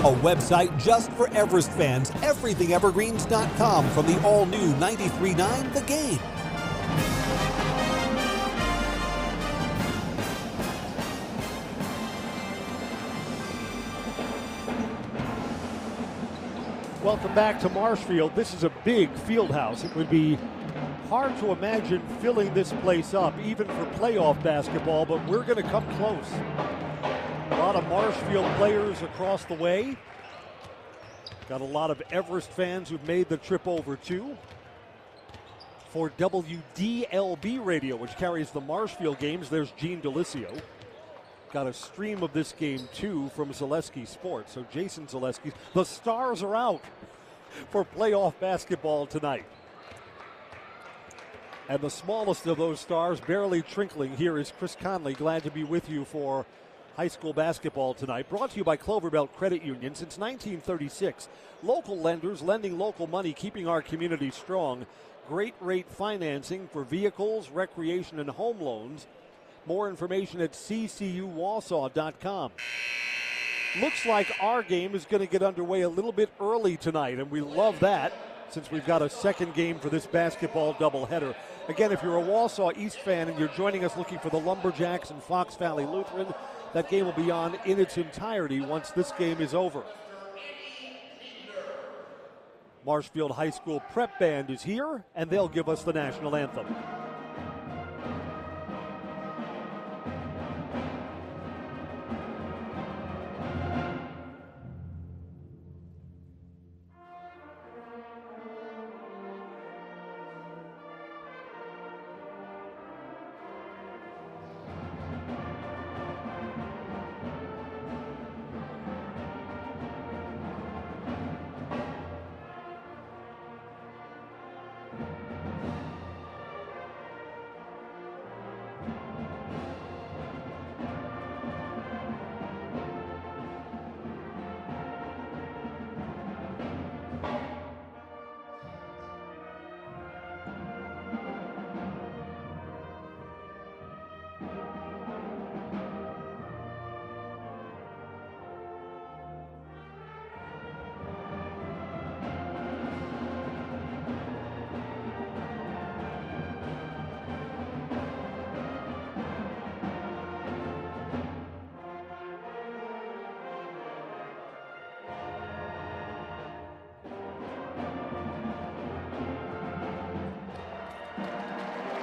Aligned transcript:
A 0.00 0.12
website 0.22 0.82
just 0.82 1.12
for 1.12 1.28
Everest 1.34 1.70
fans, 1.72 2.10
everythingevergreens.com 2.22 3.90
from 3.90 4.06
the 4.06 4.22
all 4.22 4.46
new 4.46 4.72
93.9 4.76 5.74
The 5.74 5.82
Game. 5.82 6.18
Welcome 17.04 17.34
back 17.34 17.60
to 17.60 17.68
Marshfield. 17.68 18.34
This 18.34 18.54
is 18.54 18.64
a 18.64 18.70
big 18.86 19.14
field 19.14 19.50
house. 19.50 19.84
It 19.84 19.94
would 19.94 20.08
be 20.08 20.38
hard 21.10 21.36
to 21.40 21.52
imagine 21.52 22.00
filling 22.22 22.54
this 22.54 22.72
place 22.80 23.12
up, 23.12 23.38
even 23.40 23.66
for 23.66 23.84
playoff 23.98 24.42
basketball, 24.42 25.04
but 25.04 25.22
we're 25.26 25.42
going 25.42 25.62
to 25.62 25.70
come 25.70 25.86
close. 25.96 26.24
Lot 27.70 27.84
of 27.84 27.88
Marshfield 27.88 28.52
players 28.56 29.00
across 29.02 29.44
the 29.44 29.54
way. 29.54 29.96
Got 31.48 31.60
a 31.60 31.64
lot 31.64 31.92
of 31.92 32.02
Everest 32.10 32.50
fans 32.50 32.88
who've 32.88 33.06
made 33.06 33.28
the 33.28 33.36
trip 33.36 33.68
over 33.68 33.94
too. 33.94 34.36
For 35.90 36.10
WDLB 36.18 37.64
Radio, 37.64 37.94
which 37.94 38.16
carries 38.16 38.50
the 38.50 38.60
Marshfield 38.60 39.20
games, 39.20 39.50
there's 39.50 39.70
Gene 39.76 40.00
Delisio. 40.00 40.60
Got 41.52 41.68
a 41.68 41.72
stream 41.72 42.24
of 42.24 42.32
this 42.32 42.50
game 42.50 42.88
too 42.92 43.30
from 43.36 43.50
Zaleski 43.50 44.04
Sports. 44.04 44.52
So 44.54 44.66
Jason 44.72 45.06
Zaleski, 45.06 45.52
the 45.72 45.84
stars 45.84 46.42
are 46.42 46.56
out 46.56 46.82
for 47.70 47.84
playoff 47.84 48.34
basketball 48.40 49.06
tonight. 49.06 49.46
And 51.68 51.80
the 51.80 51.88
smallest 51.88 52.48
of 52.48 52.58
those 52.58 52.80
stars, 52.80 53.20
barely 53.20 53.62
trinkling 53.62 54.16
here, 54.16 54.38
is 54.38 54.52
Chris 54.58 54.76
Conley. 54.80 55.14
Glad 55.14 55.44
to 55.44 55.52
be 55.52 55.62
with 55.62 55.88
you 55.88 56.04
for 56.04 56.44
high 56.96 57.08
school 57.08 57.32
basketball 57.32 57.94
tonight. 57.94 58.28
Brought 58.28 58.50
to 58.50 58.56
you 58.56 58.64
by 58.64 58.76
Cloverbelt 58.76 59.32
Credit 59.34 59.62
Union 59.62 59.94
since 59.94 60.18
1936. 60.18 61.28
Local 61.62 61.98
lenders 61.98 62.42
lending 62.42 62.78
local 62.78 63.06
money, 63.06 63.32
keeping 63.32 63.66
our 63.66 63.82
community 63.82 64.30
strong. 64.30 64.86
Great 65.28 65.54
rate 65.60 65.86
financing 65.88 66.68
for 66.72 66.84
vehicles, 66.84 67.50
recreation, 67.50 68.18
and 68.18 68.30
home 68.30 68.60
loans. 68.60 69.06
More 69.66 69.88
information 69.88 70.40
at 70.40 70.52
ccuwausau.com. 70.52 72.52
Looks 73.80 74.04
like 74.04 74.32
our 74.40 74.64
game 74.64 74.96
is 74.96 75.04
going 75.04 75.20
to 75.20 75.30
get 75.30 75.42
underway 75.42 75.82
a 75.82 75.88
little 75.88 76.10
bit 76.10 76.30
early 76.40 76.76
tonight, 76.76 77.20
and 77.20 77.30
we 77.30 77.40
love 77.40 77.78
that 77.80 78.12
since 78.48 78.70
we've 78.70 78.86
got 78.86 79.00
a 79.00 79.08
second 79.08 79.54
game 79.54 79.78
for 79.78 79.88
this 79.88 80.06
basketball 80.06 80.74
doubleheader. 80.74 81.36
Again, 81.68 81.92
if 81.92 82.02
you're 82.02 82.18
a 82.18 82.22
Wausau 82.22 82.76
East 82.76 82.98
fan 82.98 83.28
and 83.28 83.38
you're 83.38 83.46
joining 83.48 83.84
us 83.84 83.96
looking 83.96 84.18
for 84.18 84.28
the 84.28 84.40
Lumberjacks 84.40 85.10
and 85.10 85.22
Fox 85.22 85.54
Valley 85.54 85.86
Lutheran, 85.86 86.34
that 86.72 86.88
game 86.88 87.04
will 87.04 87.12
be 87.12 87.30
on 87.30 87.58
in 87.64 87.80
its 87.80 87.98
entirety 87.98 88.60
once 88.60 88.90
this 88.90 89.12
game 89.12 89.40
is 89.40 89.54
over. 89.54 89.82
Marshfield 92.84 93.32
High 93.32 93.50
School 93.50 93.80
Prep 93.92 94.18
Band 94.18 94.50
is 94.50 94.62
here, 94.62 95.04
and 95.14 95.28
they'll 95.28 95.48
give 95.48 95.68
us 95.68 95.82
the 95.82 95.92
national 95.92 96.34
anthem. 96.34 96.66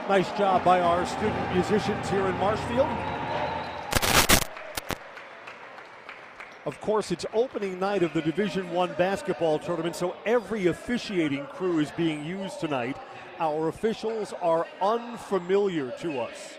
Nice 0.09 0.31
job 0.37 0.63
by 0.63 0.79
our 0.79 1.05
student 1.05 1.53
musicians 1.53 2.09
here 2.09 2.25
in 2.27 2.37
Marshfield. 2.37 2.87
Of 6.65 6.79
course, 6.79 7.11
it's 7.11 7.25
opening 7.33 7.77
night 7.77 8.03
of 8.03 8.13
the 8.13 8.21
Division 8.21 8.71
One 8.71 8.93
basketball 8.93 9.59
tournament, 9.59 9.97
so 9.97 10.15
every 10.25 10.67
officiating 10.67 11.45
crew 11.47 11.79
is 11.79 11.91
being 11.91 12.23
used 12.23 12.61
tonight. 12.61 12.95
Our 13.37 13.67
officials 13.67 14.33
are 14.41 14.65
unfamiliar 14.81 15.91
to 15.99 16.21
us. 16.21 16.53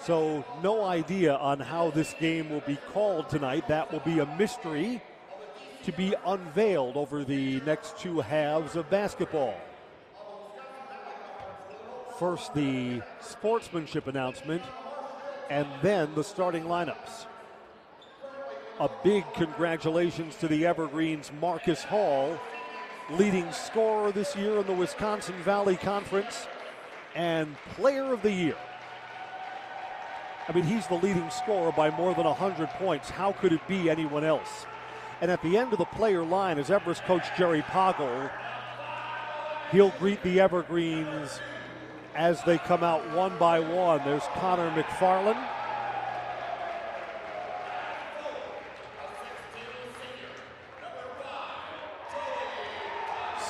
So, 0.00 0.44
no 0.62 0.84
idea 0.84 1.34
on 1.34 1.58
how 1.58 1.90
this 1.90 2.14
game 2.20 2.50
will 2.50 2.60
be 2.60 2.78
called 2.92 3.28
tonight. 3.28 3.66
That 3.66 3.90
will 3.90 3.98
be 4.00 4.20
a 4.20 4.26
mystery 4.36 5.02
to 5.82 5.90
be 5.90 6.14
unveiled 6.24 6.96
over 6.96 7.24
the 7.24 7.60
next 7.62 7.98
two 7.98 8.20
halves 8.20 8.76
of 8.76 8.88
basketball. 8.88 9.56
First, 12.18 12.54
the 12.54 13.02
sportsmanship 13.20 14.06
announcement, 14.06 14.62
and 15.50 15.66
then 15.82 16.14
the 16.14 16.22
starting 16.22 16.64
lineups. 16.64 17.26
A 18.78 18.88
big 19.02 19.24
congratulations 19.34 20.36
to 20.36 20.46
the 20.46 20.64
Evergreens, 20.64 21.32
Marcus 21.40 21.82
Hall, 21.82 22.38
leading 23.10 23.50
scorer 23.50 24.12
this 24.12 24.36
year 24.36 24.58
in 24.58 24.66
the 24.66 24.72
Wisconsin 24.72 25.34
Valley 25.42 25.76
Conference 25.76 26.46
and 27.16 27.56
player 27.74 28.12
of 28.12 28.22
the 28.22 28.30
year. 28.30 28.56
I 30.48 30.52
mean, 30.52 30.64
he's 30.64 30.86
the 30.86 30.94
leading 30.94 31.30
scorer 31.30 31.72
by 31.72 31.90
more 31.90 32.14
than 32.14 32.26
100 32.26 32.68
points. 32.70 33.10
How 33.10 33.32
could 33.32 33.52
it 33.52 33.66
be 33.66 33.90
anyone 33.90 34.24
else? 34.24 34.66
And 35.20 35.32
at 35.32 35.42
the 35.42 35.56
end 35.56 35.72
of 35.72 35.78
the 35.78 35.84
player 35.84 36.22
line 36.22 36.58
is 36.58 36.70
Everest 36.70 37.02
coach 37.04 37.24
Jerry 37.36 37.62
Poggle. 37.62 38.30
He'll 39.72 39.90
greet 39.98 40.22
the 40.22 40.38
Evergreens 40.38 41.40
as 42.14 42.42
they 42.44 42.58
come 42.58 42.82
out 42.82 43.08
one 43.12 43.36
by 43.38 43.60
one. 43.60 44.00
There's 44.04 44.22
Connor 44.34 44.70
McFarland. 44.70 45.42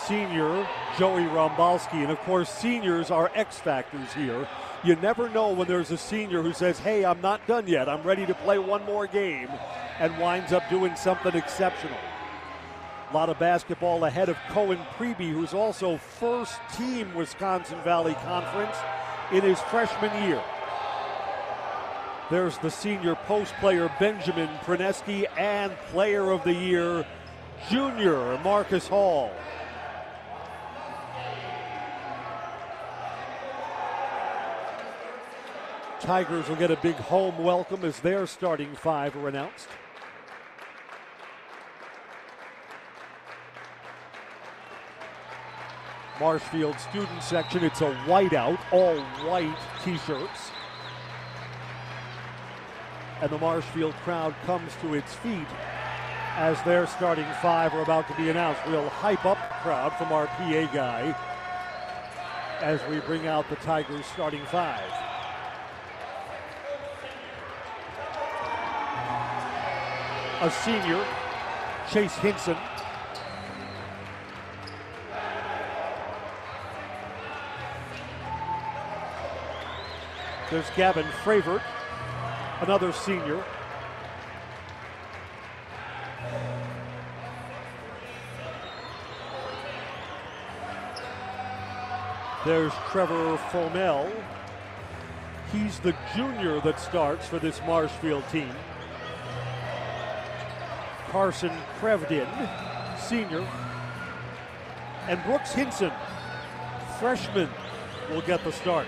Senior 0.07 0.67
Joey 0.99 1.23
Rombalski. 1.23 2.03
And 2.03 2.11
of 2.11 2.19
course, 2.21 2.51
seniors 2.51 3.11
are 3.11 3.31
X 3.35 3.59
factors 3.59 4.13
here. 4.13 4.47
You 4.83 4.97
never 4.97 5.31
know 5.31 5.51
when 5.53 5.67
there's 5.67 5.91
a 5.91 5.97
senior 5.97 6.43
who 6.43 6.53
says, 6.53 6.79
Hey, 6.79 7.05
I'm 7.05 7.23
not 7.23 7.47
done 7.47 7.67
yet. 7.67 7.89
I'm 7.89 8.03
ready 8.03 8.27
to 8.27 8.35
play 8.35 8.59
one 8.59 8.85
more 8.85 9.07
game, 9.07 9.49
and 9.99 10.19
winds 10.19 10.53
up 10.53 10.69
doing 10.69 10.95
something 10.95 11.35
exceptional. 11.35 11.97
A 13.11 13.15
lot 13.15 13.29
of 13.29 13.39
basketball 13.39 14.05
ahead 14.05 14.29
of 14.29 14.37
Cohen 14.49 14.79
Preby, 14.97 15.31
who's 15.31 15.55
also 15.55 15.99
first 15.99 16.59
team 16.77 17.15
Wisconsin 17.15 17.81
Valley 17.83 18.15
Conference 18.25 18.77
in 19.31 19.43
his 19.43 19.61
freshman 19.61 20.29
year. 20.29 20.43
There's 22.31 22.57
the 22.59 22.71
senior 22.71 23.15
post 23.15 23.55
player 23.61 23.91
Benjamin 24.01 24.49
Praneski 24.65 25.27
and 25.39 25.73
player 25.91 26.31
of 26.31 26.43
the 26.43 26.55
year 26.55 27.07
junior 27.71 28.39
Marcus 28.39 28.89
Hall. 28.89 29.31
Tigers 36.01 36.49
will 36.49 36.57
get 36.57 36.71
a 36.71 36.77
big 36.77 36.97
home 36.97 37.39
welcome 37.39 37.85
as 37.85 38.01
their 38.01 38.27
starting 38.27 38.75
five 38.75 39.17
are 39.17 39.29
announced. 39.29 39.69
Marshfield 46.21 46.79
student 46.79 47.23
section. 47.23 47.65
It's 47.65 47.81
a 47.81 47.93
whiteout, 48.07 48.59
all 48.73 48.99
white 49.27 49.57
t 49.85 49.99
shirts. 49.99 50.51
And 53.21 53.31
the 53.31 53.39
Marshfield 53.39 53.95
crowd 54.05 54.35
comes 54.45 54.73
to 54.83 54.95
its 54.95 55.15
feet 55.15 55.47
as 56.37 56.61
their 56.65 56.87
starting 56.87 57.27
five 57.41 57.73
are 57.75 57.83
about 57.83 58.09
to 58.09 58.15
be 58.15 58.29
announced. 58.29 58.61
We'll 58.67 58.89
hype 58.89 59.25
up 59.25 59.39
the 59.39 59.55
crowd 59.63 59.97
from 59.97 60.13
our 60.13 60.27
PA 60.27 60.67
guy 60.73 61.17
as 62.61 62.81
we 62.89 63.01
bring 63.01 63.27
out 63.27 63.49
the 63.49 63.57
Tigers 63.57 64.07
starting 64.07 64.45
five. 64.47 64.83
A 70.41 70.51
senior, 70.51 71.05
Chase 71.91 72.17
Hinson. 72.17 72.57
There's 80.55 80.71
Gavin 80.77 81.07
Fravert, 81.25 81.63
another 82.61 82.93
senior. 82.93 83.43
There's 92.47 92.73
Trevor 92.93 93.37
Fomel. 93.51 94.09
He's 95.51 95.81
the 95.81 95.93
junior 96.15 96.61
that 96.61 96.79
starts 96.79 97.27
for 97.27 97.41
this 97.41 97.61
Marshfield 97.67 98.23
team. 98.31 98.55
Carson 101.09 101.51
Crevdin, 101.81 102.29
senior. 103.01 103.45
And 105.09 105.21
Brooks 105.25 105.53
Hinson, 105.53 105.91
freshman, 107.01 107.49
will 108.09 108.23
get 108.23 108.45
the 108.45 108.53
start. 108.53 108.87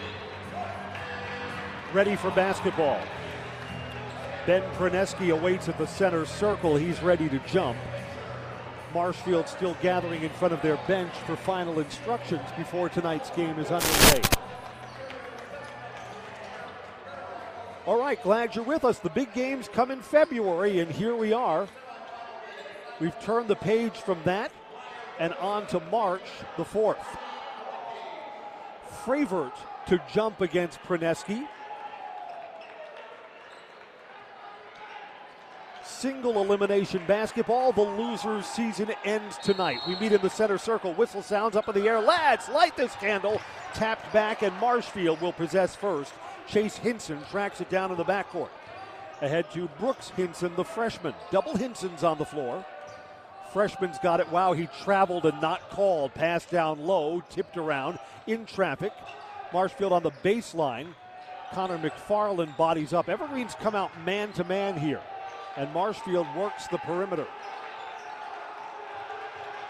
Ready 1.93 2.17
for 2.17 2.31
basketball. 2.33 3.01
Ben 4.45 4.63
Praneski 4.75 5.33
awaits 5.33 5.69
at 5.69 5.79
the 5.79 5.87
center 5.87 6.27
circle. 6.27 6.77
He's 6.77 7.01
ready 7.03 7.29
to 7.29 7.39
jump. 7.41 7.79
Marshfield 8.93 9.49
still 9.49 9.77
gathering 9.83 10.23
in 10.23 10.31
front 10.31 10.53
of 10.55 10.63
their 10.63 10.79
bench 10.89 11.13
for 11.27 11.37
final 11.37 11.79
instructions 11.81 12.43
before 12.57 12.89
tonight's 12.89 13.31
game 13.31 13.59
is 13.59 13.71
underway. 13.71 14.23
All 17.87 17.99
right, 17.99 18.21
glad 18.21 18.57
you're 18.57 18.65
with 18.65 18.85
us. 18.85 18.99
The 18.99 19.11
big 19.11 19.33
games 19.33 19.69
come 19.73 19.91
in 19.93 20.01
February, 20.01 20.81
and 20.81 20.91
here 20.91 21.15
we 21.15 21.33
are. 21.33 21.69
We've 23.01 23.19
turned 23.21 23.49
the 23.49 23.57
page 23.57 23.97
from 23.99 24.19
that 24.25 24.51
and 25.21 25.33
on 25.35 25.67
to 25.69 25.81
March 25.91 26.29
the 26.57 26.65
4th. 26.65 27.05
Fravert 29.05 29.53
to 29.87 30.01
jump 30.13 30.41
against 30.41 30.81
Praneski. 30.83 31.47
Single 36.07 36.41
elimination 36.41 37.03
basketball. 37.09 37.73
The 37.73 37.83
loser's 37.83 38.47
season 38.47 38.93
ends 39.05 39.39
tonight. 39.39 39.81
We 39.89 39.99
meet 39.99 40.13
in 40.13 40.21
the 40.23 40.31
center 40.31 40.57
circle. 40.57 40.95
Whistle 40.95 41.21
sounds 41.21 41.57
up 41.57 41.69
in 41.69 41.75
the 41.75 41.89
air. 41.89 42.01
Lads, 42.01 42.49
light 42.49 42.77
this 42.77 42.95
candle. 42.95 43.41
Tapped 43.75 44.13
back, 44.13 44.43
and 44.43 44.55
Marshfield 44.61 45.21
will 45.21 45.33
possess 45.33 45.75
first. 45.75 46.13
Chase 46.47 46.77
Hinson 46.77 47.19
tracks 47.29 47.61
it 47.61 47.69
down 47.71 47.91
in 47.91 47.97
the 47.97 48.05
backcourt. 48.05 48.51
Ahead 49.21 49.51
to 49.51 49.69
Brooks 49.81 50.11
Hinson, 50.11 50.55
the 50.55 50.65
freshman. 50.65 51.13
Double 51.33 51.57
Hinson's 51.57 52.05
on 52.05 52.19
the 52.19 52.25
floor. 52.25 52.65
Freshman's 53.53 53.99
got 53.99 54.21
it. 54.21 54.31
Wow, 54.31 54.53
he 54.53 54.69
traveled 54.85 55.27
and 55.27 55.43
not 55.43 55.71
called. 55.71 56.15
Pass 56.15 56.47
down 56.47 56.87
low, 56.87 57.21
tipped 57.31 57.57
around 57.57 57.99
in 58.29 58.47
traffic. 58.47 58.93
Marshfield 59.53 59.93
on 59.93 60.05
the 60.05 60.13
baseline. 60.23 60.87
Connor 61.53 61.79
McFarland 61.79 62.57
bodies 62.57 62.93
up. 62.93 63.09
Evergreen's 63.09 63.57
come 63.57 63.75
out 63.75 63.91
man 64.05 64.33
to 64.35 64.45
man 64.45 64.79
here 64.79 65.01
and 65.57 65.73
Marshfield 65.73 66.27
works 66.37 66.67
the 66.69 66.79
perimeter. 66.79 67.27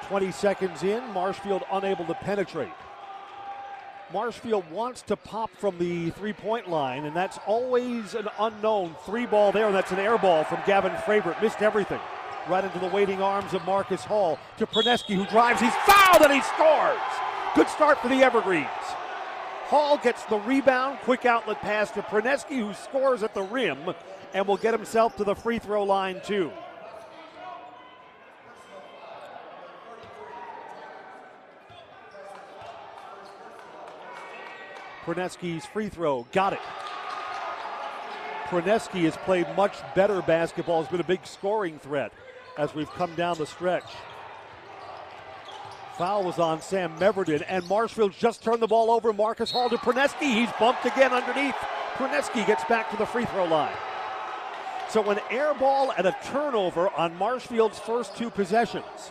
20 0.09 0.31
seconds 0.31 0.83
in, 0.83 1.03
Marshfield 1.13 1.63
unable 1.73 2.05
to 2.05 2.15
penetrate. 2.15 2.73
Marshfield 4.13 4.71
wants 4.71 5.03
to 5.03 5.17
pop 5.17 5.51
from 5.57 5.79
the 5.79 6.11
three 6.11 6.33
point 6.33 6.69
line, 6.69 7.07
and 7.07 7.17
that's 7.17 7.39
always 7.45 8.15
an 8.15 8.29
unknown. 8.39 8.95
Three 9.05 9.27
ball 9.27 9.51
there, 9.51 9.67
and 9.67 9.75
that's 9.75 9.91
an 9.91 9.99
air 9.99 10.17
ball 10.17 10.45
from 10.45 10.61
Gavin 10.65 10.93
Fravert. 10.93 11.41
Missed 11.43 11.61
everything. 11.61 12.01
Right 12.49 12.63
into 12.63 12.79
the 12.79 12.87
waiting 12.87 13.21
arms 13.21 13.53
of 13.53 13.65
Marcus 13.65 14.05
Hall 14.05 14.39
to 14.59 14.67
Praneski, 14.67 15.17
who 15.17 15.27
drives. 15.27 15.61
He's 15.61 15.75
fouled, 15.85 16.23
and 16.23 16.33
he 16.33 16.41
scores. 16.43 17.01
Good 17.57 17.69
start 17.69 17.99
for 17.99 18.09
the 18.09 18.23
Evergreens. 18.23 18.69
Hall 19.65 19.99
gets 19.99 20.25
the 20.27 20.39
rebound, 20.39 21.01
quick 21.03 21.27
outlet 21.27 21.61
pass 21.61 21.91
to 21.93 22.03
Praneski, 22.03 22.61
who 22.61 22.73
scores 22.75 23.25
at 23.25 23.35
the 23.35 23.43
rim 23.43 23.79
and 24.35 24.47
will 24.47 24.57
get 24.57 24.75
himself 24.75 25.17
to 25.17 25.25
the 25.25 25.35
free 25.35 25.59
throw 25.59 25.85
line, 25.85 26.21
too. 26.25 26.51
Praneski's 35.05 35.65
free 35.65 35.89
throw, 35.89 36.27
got 36.33 36.53
it. 36.53 36.59
Praneski 38.47 39.05
has 39.05 39.17
played 39.19 39.47
much 39.57 39.77
better 39.95 40.21
basketball, 40.23 40.83
has 40.83 40.91
been 40.91 41.01
a 41.01 41.05
big 41.05 41.25
scoring 41.27 41.79
threat 41.79 42.13
as 42.59 42.75
we've 42.75 42.91
come 42.91 43.15
down 43.15 43.39
the 43.39 43.47
stretch. 43.47 43.85
Foul 45.97 46.25
was 46.25 46.39
on 46.39 46.61
Sam 46.61 46.97
Meverden, 46.99 47.45
and 47.49 47.67
Marshfield 47.69 48.13
just 48.13 48.43
turned 48.43 48.61
the 48.61 48.67
ball 48.67 48.91
over. 48.91 49.13
Marcus 49.13 49.51
Hall 49.51 49.71
to 49.71 49.77
Praneski. 49.79 50.35
He's 50.35 50.51
bumped 50.59 50.85
again 50.85 51.13
underneath. 51.13 51.55
Praneski 51.95 52.47
gets 52.47 52.65
back 52.65 52.91
to 52.91 52.97
the 52.97 53.07
free 53.07 53.25
throw 53.25 53.47
line. 53.47 53.75
So 54.89 55.11
an 55.11 55.19
air 55.31 55.53
ball 55.53 55.93
and 55.97 56.07
a 56.07 56.17
turnover 56.27 56.89
on 56.91 57.17
Marshfield's 57.17 57.79
first 57.79 58.17
two 58.17 58.31
possessions. 58.31 59.11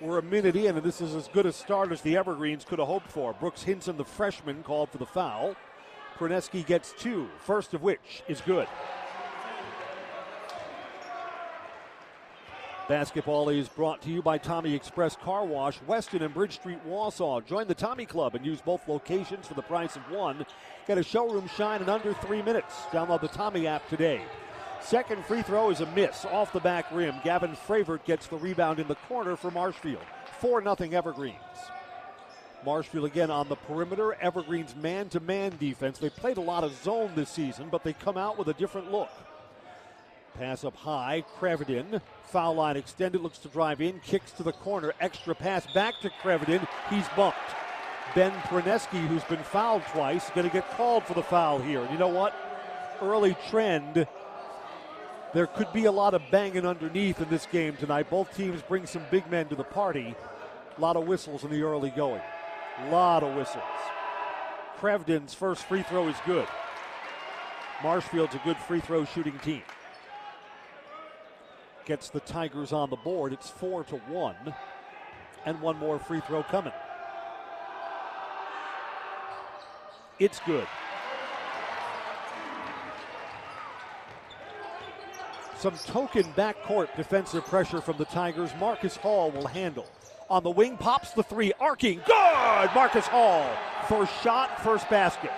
We're 0.00 0.18
a 0.18 0.22
minute 0.22 0.56
in, 0.56 0.76
and 0.76 0.84
this 0.84 1.00
is 1.00 1.14
as 1.14 1.28
good 1.28 1.46
a 1.46 1.52
start 1.52 1.92
as 1.92 2.00
the 2.00 2.16
Evergreens 2.16 2.64
could 2.64 2.80
have 2.80 2.88
hoped 2.88 3.10
for. 3.10 3.32
Brooks 3.32 3.62
Hinson, 3.62 3.96
the 3.96 4.04
freshman, 4.04 4.64
called 4.64 4.90
for 4.90 4.98
the 4.98 5.06
foul. 5.06 5.54
Praneski 6.18 6.66
gets 6.66 6.92
two, 6.98 7.28
first 7.38 7.72
of 7.72 7.82
which 7.82 8.24
is 8.26 8.40
good. 8.40 8.66
Basketball 12.92 13.48
is 13.48 13.70
brought 13.70 14.02
to 14.02 14.10
you 14.10 14.20
by 14.20 14.36
Tommy 14.36 14.74
Express 14.74 15.16
Car 15.16 15.46
Wash, 15.46 15.80
Weston 15.86 16.20
and 16.20 16.34
Bridge 16.34 16.56
Street, 16.56 16.76
Wausau. 16.86 17.42
Join 17.42 17.66
the 17.66 17.74
Tommy 17.74 18.04
Club 18.04 18.34
and 18.34 18.44
use 18.44 18.60
both 18.60 18.86
locations 18.86 19.48
for 19.48 19.54
the 19.54 19.62
price 19.62 19.96
of 19.96 20.02
one. 20.10 20.44
Get 20.86 20.98
a 20.98 21.02
showroom 21.02 21.48
shine 21.56 21.80
in 21.80 21.88
under 21.88 22.12
three 22.12 22.42
minutes. 22.42 22.74
Download 22.90 23.22
the 23.22 23.28
Tommy 23.28 23.66
app 23.66 23.88
today. 23.88 24.20
Second 24.82 25.24
free 25.24 25.40
throw 25.40 25.70
is 25.70 25.80
a 25.80 25.86
miss 25.92 26.26
off 26.26 26.52
the 26.52 26.60
back 26.60 26.84
rim. 26.92 27.14
Gavin 27.24 27.56
Fravert 27.66 28.04
gets 28.04 28.26
the 28.26 28.36
rebound 28.36 28.78
in 28.78 28.88
the 28.88 28.94
corner 28.94 29.36
for 29.36 29.50
Marshfield. 29.50 30.04
4 30.40 30.62
0 30.62 30.76
Evergreens. 30.92 31.38
Marshfield 32.62 33.06
again 33.06 33.30
on 33.30 33.48
the 33.48 33.56
perimeter. 33.56 34.18
Evergreens 34.20 34.76
man 34.76 35.08
to 35.08 35.20
man 35.20 35.54
defense. 35.58 35.96
They 35.96 36.10
played 36.10 36.36
a 36.36 36.42
lot 36.42 36.62
of 36.62 36.74
zone 36.84 37.12
this 37.14 37.30
season, 37.30 37.70
but 37.70 37.84
they 37.84 37.94
come 37.94 38.18
out 38.18 38.36
with 38.36 38.48
a 38.48 38.54
different 38.54 38.92
look. 38.92 39.08
Pass 40.38 40.64
up 40.64 40.76
high. 40.76 41.24
Crevdin. 41.38 42.00
Foul 42.24 42.54
line 42.54 42.76
extended. 42.76 43.20
Looks 43.20 43.38
to 43.38 43.48
drive 43.48 43.80
in. 43.80 44.00
Kicks 44.00 44.32
to 44.32 44.42
the 44.42 44.52
corner. 44.52 44.92
Extra 45.00 45.34
pass 45.34 45.66
back 45.72 45.94
to 46.00 46.10
Crevdin. 46.22 46.66
He's 46.88 47.06
bumped. 47.16 47.38
Ben 48.14 48.32
Praneski, 48.42 49.06
who's 49.06 49.24
been 49.24 49.42
fouled 49.42 49.82
twice, 49.92 50.24
is 50.24 50.30
going 50.30 50.46
to 50.46 50.52
get 50.52 50.68
called 50.72 51.04
for 51.04 51.14
the 51.14 51.22
foul 51.22 51.58
here. 51.58 51.80
And 51.80 51.90
you 51.90 51.98
know 51.98 52.08
what? 52.08 52.34
Early 53.00 53.36
trend. 53.48 54.06
There 55.34 55.46
could 55.46 55.72
be 55.72 55.86
a 55.86 55.92
lot 55.92 56.12
of 56.12 56.22
banging 56.30 56.66
underneath 56.66 57.20
in 57.20 57.28
this 57.28 57.46
game 57.46 57.76
tonight. 57.76 58.10
Both 58.10 58.36
teams 58.36 58.60
bring 58.62 58.86
some 58.86 59.02
big 59.10 59.30
men 59.30 59.48
to 59.48 59.54
the 59.54 59.64
party. 59.64 60.14
A 60.76 60.80
lot 60.80 60.96
of 60.96 61.06
whistles 61.06 61.44
in 61.44 61.50
the 61.50 61.62
early 61.62 61.90
going. 61.90 62.20
A 62.80 62.90
lot 62.90 63.22
of 63.22 63.34
whistles. 63.34 63.64
Crevdin's 64.78 65.32
first 65.32 65.64
free 65.64 65.82
throw 65.82 66.08
is 66.08 66.16
good. 66.26 66.46
Marshfield's 67.82 68.34
a 68.34 68.40
good 68.44 68.56
free 68.56 68.80
throw 68.80 69.04
shooting 69.04 69.38
team 69.40 69.62
gets 71.84 72.10
the 72.10 72.20
Tigers 72.20 72.72
on 72.72 72.90
the 72.90 72.96
board. 72.96 73.32
It's 73.32 73.50
four 73.50 73.84
to 73.84 73.96
one, 73.96 74.36
and 75.44 75.60
one 75.60 75.76
more 75.78 75.98
free 75.98 76.20
throw 76.20 76.42
coming. 76.42 76.72
It's 80.18 80.40
good. 80.40 80.66
Some 85.58 85.74
token 85.86 86.24
backcourt 86.34 86.94
defensive 86.96 87.44
pressure 87.46 87.80
from 87.80 87.96
the 87.96 88.04
Tigers. 88.04 88.50
Marcus 88.58 88.96
Hall 88.96 89.30
will 89.30 89.46
handle. 89.46 89.86
On 90.28 90.42
the 90.42 90.50
wing, 90.50 90.76
pops 90.76 91.12
the 91.12 91.22
three, 91.22 91.52
arcing. 91.60 92.00
Good! 92.04 92.70
Marcus 92.74 93.06
Hall. 93.06 93.48
First 93.88 94.12
shot, 94.22 94.60
first 94.62 94.88
basket. 94.88 95.30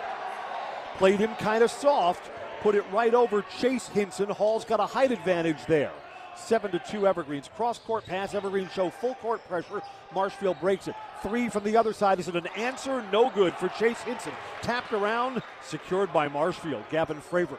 Played 0.96 1.18
him 1.18 1.34
kind 1.36 1.64
of 1.64 1.70
soft, 1.70 2.30
put 2.60 2.74
it 2.74 2.84
right 2.92 3.12
over 3.12 3.44
Chase 3.58 3.88
Hinson. 3.88 4.30
Hall's 4.30 4.64
got 4.64 4.80
a 4.80 4.86
height 4.86 5.10
advantage 5.10 5.64
there. 5.66 5.92
7 6.36 6.70
to 6.72 6.78
2 6.78 7.06
Evergreens. 7.06 7.48
Cross 7.56 7.78
court 7.80 8.06
pass. 8.06 8.34
Evergreen 8.34 8.68
show 8.74 8.90
full 8.90 9.14
court 9.16 9.46
pressure. 9.48 9.82
Marshfield 10.14 10.60
breaks 10.60 10.88
it. 10.88 10.94
Three 11.22 11.48
from 11.48 11.64
the 11.64 11.76
other 11.76 11.92
side. 11.92 12.20
Is 12.20 12.28
it 12.28 12.36
an 12.36 12.46
answer? 12.56 13.04
No 13.12 13.30
good 13.30 13.54
for 13.54 13.68
Chase 13.68 14.00
Hinson. 14.02 14.32
Tapped 14.62 14.92
around, 14.92 15.42
secured 15.62 16.12
by 16.12 16.28
Marshfield. 16.28 16.84
Gavin 16.90 17.20
Fravert 17.20 17.58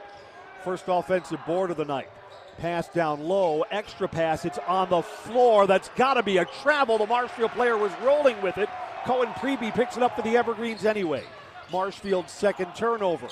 First 0.65 0.85
offensive 0.87 1.45
board 1.45 1.69
of 1.69 1.77
the 1.77 1.85
night. 1.85 2.09
Pass 2.57 2.87
down 2.89 3.19
low, 3.21 3.63
extra 3.69 4.07
pass. 4.07 4.45
It's 4.45 4.57
on 4.67 4.89
the 4.89 5.03
floor. 5.03 5.67
That's 5.67 5.89
got 5.89 6.15
to 6.15 6.23
be 6.23 6.37
a 6.37 6.45
travel. 6.45 6.97
The 6.97 7.05
Marshfield 7.05 7.51
player 7.51 7.77
was 7.77 7.91
rolling 8.01 8.41
with 8.41 8.57
it. 8.57 8.67
Cohen 9.05 9.29
Preby 9.33 9.71
picks 9.75 9.95
it 9.95 10.01
up 10.01 10.15
for 10.15 10.23
the 10.23 10.35
Evergreens 10.35 10.83
anyway. 10.83 11.23
Marshfield's 11.71 12.31
second 12.31 12.73
turnover. 12.75 13.27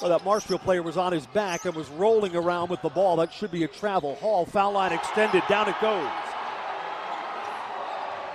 Well, 0.00 0.10
that 0.10 0.24
Marshfield 0.24 0.62
player 0.62 0.82
was 0.82 0.96
on 0.96 1.12
his 1.12 1.26
back 1.26 1.64
and 1.64 1.74
was 1.74 1.88
rolling 1.90 2.34
around 2.34 2.70
with 2.70 2.82
the 2.82 2.88
ball. 2.88 3.16
That 3.16 3.32
should 3.32 3.50
be 3.50 3.64
a 3.64 3.68
travel. 3.68 4.16
Hall, 4.16 4.46
foul 4.46 4.72
line 4.72 4.92
extended. 4.92 5.42
Down 5.48 5.68
it 5.68 5.76
goes. 5.80 6.08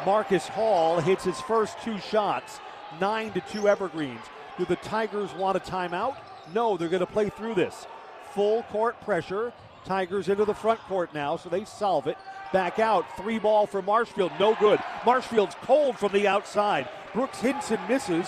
Marcus 0.06 0.48
Hall 0.48 1.00
hits 1.00 1.24
his 1.24 1.40
first 1.42 1.78
two 1.82 2.00
shots. 2.00 2.60
9 3.02 3.32
to 3.34 3.42
2 3.42 3.68
Evergreens. 3.68 4.22
Do 4.58 4.66
the 4.66 4.78
Tigers 4.78 5.34
want 5.34 5.58
a 5.58 5.60
timeout? 5.60 6.16
No, 6.54 6.78
they're 6.78 6.90
going 6.90 7.02
to 7.02 7.06
play 7.06 7.30
through 7.30 7.56
this. 7.56 7.86
Full 8.32 8.64
court 8.64 9.00
pressure. 9.02 9.52
Tigers 9.84 10.30
into 10.30 10.46
the 10.46 10.54
front 10.54 10.80
court 10.82 11.14
now, 11.14 11.38
so 11.38 11.50
they 11.50 11.66
solve 11.66 12.08
it. 12.08 12.18
Back 12.54 12.80
out. 12.80 13.06
Three 13.18 13.40
ball 13.40 13.68
for 13.68 13.82
Marshfield. 13.82 14.32
No 14.40 14.56
good. 14.56 14.80
Marshfield's 15.06 15.56
cold 15.64 15.98
from 15.98 16.12
the 16.14 16.28
outside. 16.28 16.88
Brooks 17.14 17.40
Hinson 17.40 17.80
misses. 17.90 18.28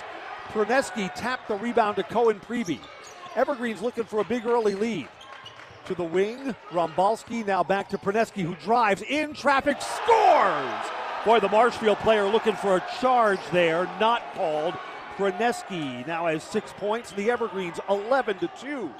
Praneski 0.50 1.14
tapped 1.16 1.48
the 1.48 1.56
rebound 1.56 1.96
to 1.98 2.04
Cohen 2.04 2.40
Preby. 2.40 2.80
Evergreen's 3.40 3.82
looking 3.82 4.04
for 4.04 4.20
a 4.20 4.26
big 4.26 4.46
early 4.46 4.76
lead. 4.76 5.08
To 5.86 5.96
the 5.96 6.04
wing, 6.04 6.54
Rombalski 6.72 7.46
now 7.46 7.64
back 7.64 7.88
to 7.88 7.98
Praneski, 7.98 8.42
who 8.42 8.54
drives 8.56 9.02
in 9.02 9.34
traffic, 9.34 9.78
scores! 9.82 10.86
Boy, 11.24 11.40
the 11.40 11.48
Marshfield 11.48 12.00
player 12.00 12.28
looking 12.28 12.58
for 12.58 12.76
a 12.76 12.84
charge 13.00 13.40
there, 13.54 13.86
not 13.98 14.22
called. 14.34 14.74
Praneski 15.16 16.06
now 16.06 16.28
has 16.28 16.44
six 16.44 16.74
points, 16.74 17.12
the 17.12 17.32
Evergreens 17.32 17.80
11 17.88 18.40
to 18.40 18.50
2. 18.60 18.92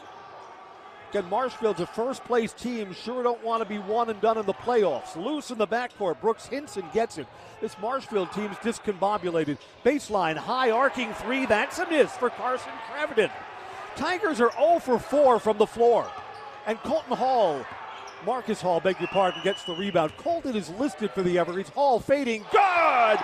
Again, 1.10 1.30
Marshfield's 1.30 1.82
a 1.82 1.88
first 1.88 2.24
place 2.24 2.54
team. 2.54 2.94
Sure 2.94 3.22
don't 3.22 3.44
want 3.44 3.62
to 3.62 3.68
be 3.68 3.80
one 3.80 4.10
and 4.10 4.22
done 4.22 4.38
in 4.38 4.46
the 4.46 4.54
playoffs. 4.54 5.18
Loose 5.18 5.52
in 5.52 5.58
the 5.58 5.68
backcourt. 5.68 6.22
Brooks 6.22 6.46
Hinson 6.46 6.86
gets 6.94 7.18
it. 7.18 7.28
This 7.60 7.78
Marshfield 7.80 8.32
team's 8.32 8.56
discombobulated. 8.58 9.58
Baseline, 9.84 10.38
high 10.38 10.72
arcing 10.72 11.12
three. 11.16 11.46
That's 11.46 11.80
a 11.80 11.90
miss 11.90 12.16
for 12.16 12.30
Carson 12.30 12.72
Craviton. 12.90 13.32
Tigers 14.00 14.40
are 14.40 14.52
0 14.54 14.80
for 14.80 14.98
4 14.98 15.40
from 15.40 15.58
the 15.58 15.68
floor. 15.68 16.10
And 16.66 16.80
Colton 16.80 17.18
Hall, 17.18 17.66
Marcus 18.26 18.62
Hall, 18.62 18.80
beg 18.80 18.98
your 18.98 19.10
pardon, 19.10 19.42
gets 19.44 19.66
the 19.66 19.76
rebound. 19.76 20.16
Colton 20.16 20.56
is 20.56 20.70
listed 20.70 21.12
for 21.12 21.22
the 21.22 21.38
Evergreens. 21.38 21.68
Hall 21.68 22.00
fading. 22.00 22.46
Good! 22.50 23.20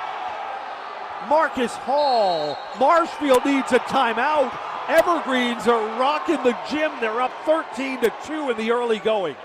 Marcus 1.30 1.72
Hall. 1.72 2.58
Marshfield 2.78 3.46
needs 3.46 3.72
a 3.72 3.80
timeout. 3.80 4.54
Evergreens 4.90 5.66
are 5.66 5.98
rocking 5.98 6.44
the 6.44 6.58
gym. 6.70 6.92
They're 7.00 7.22
up 7.22 7.32
13 7.46 8.02
to 8.02 8.14
2 8.26 8.50
in 8.50 8.58
the 8.58 8.72
early 8.72 9.00
going. 9.00 9.36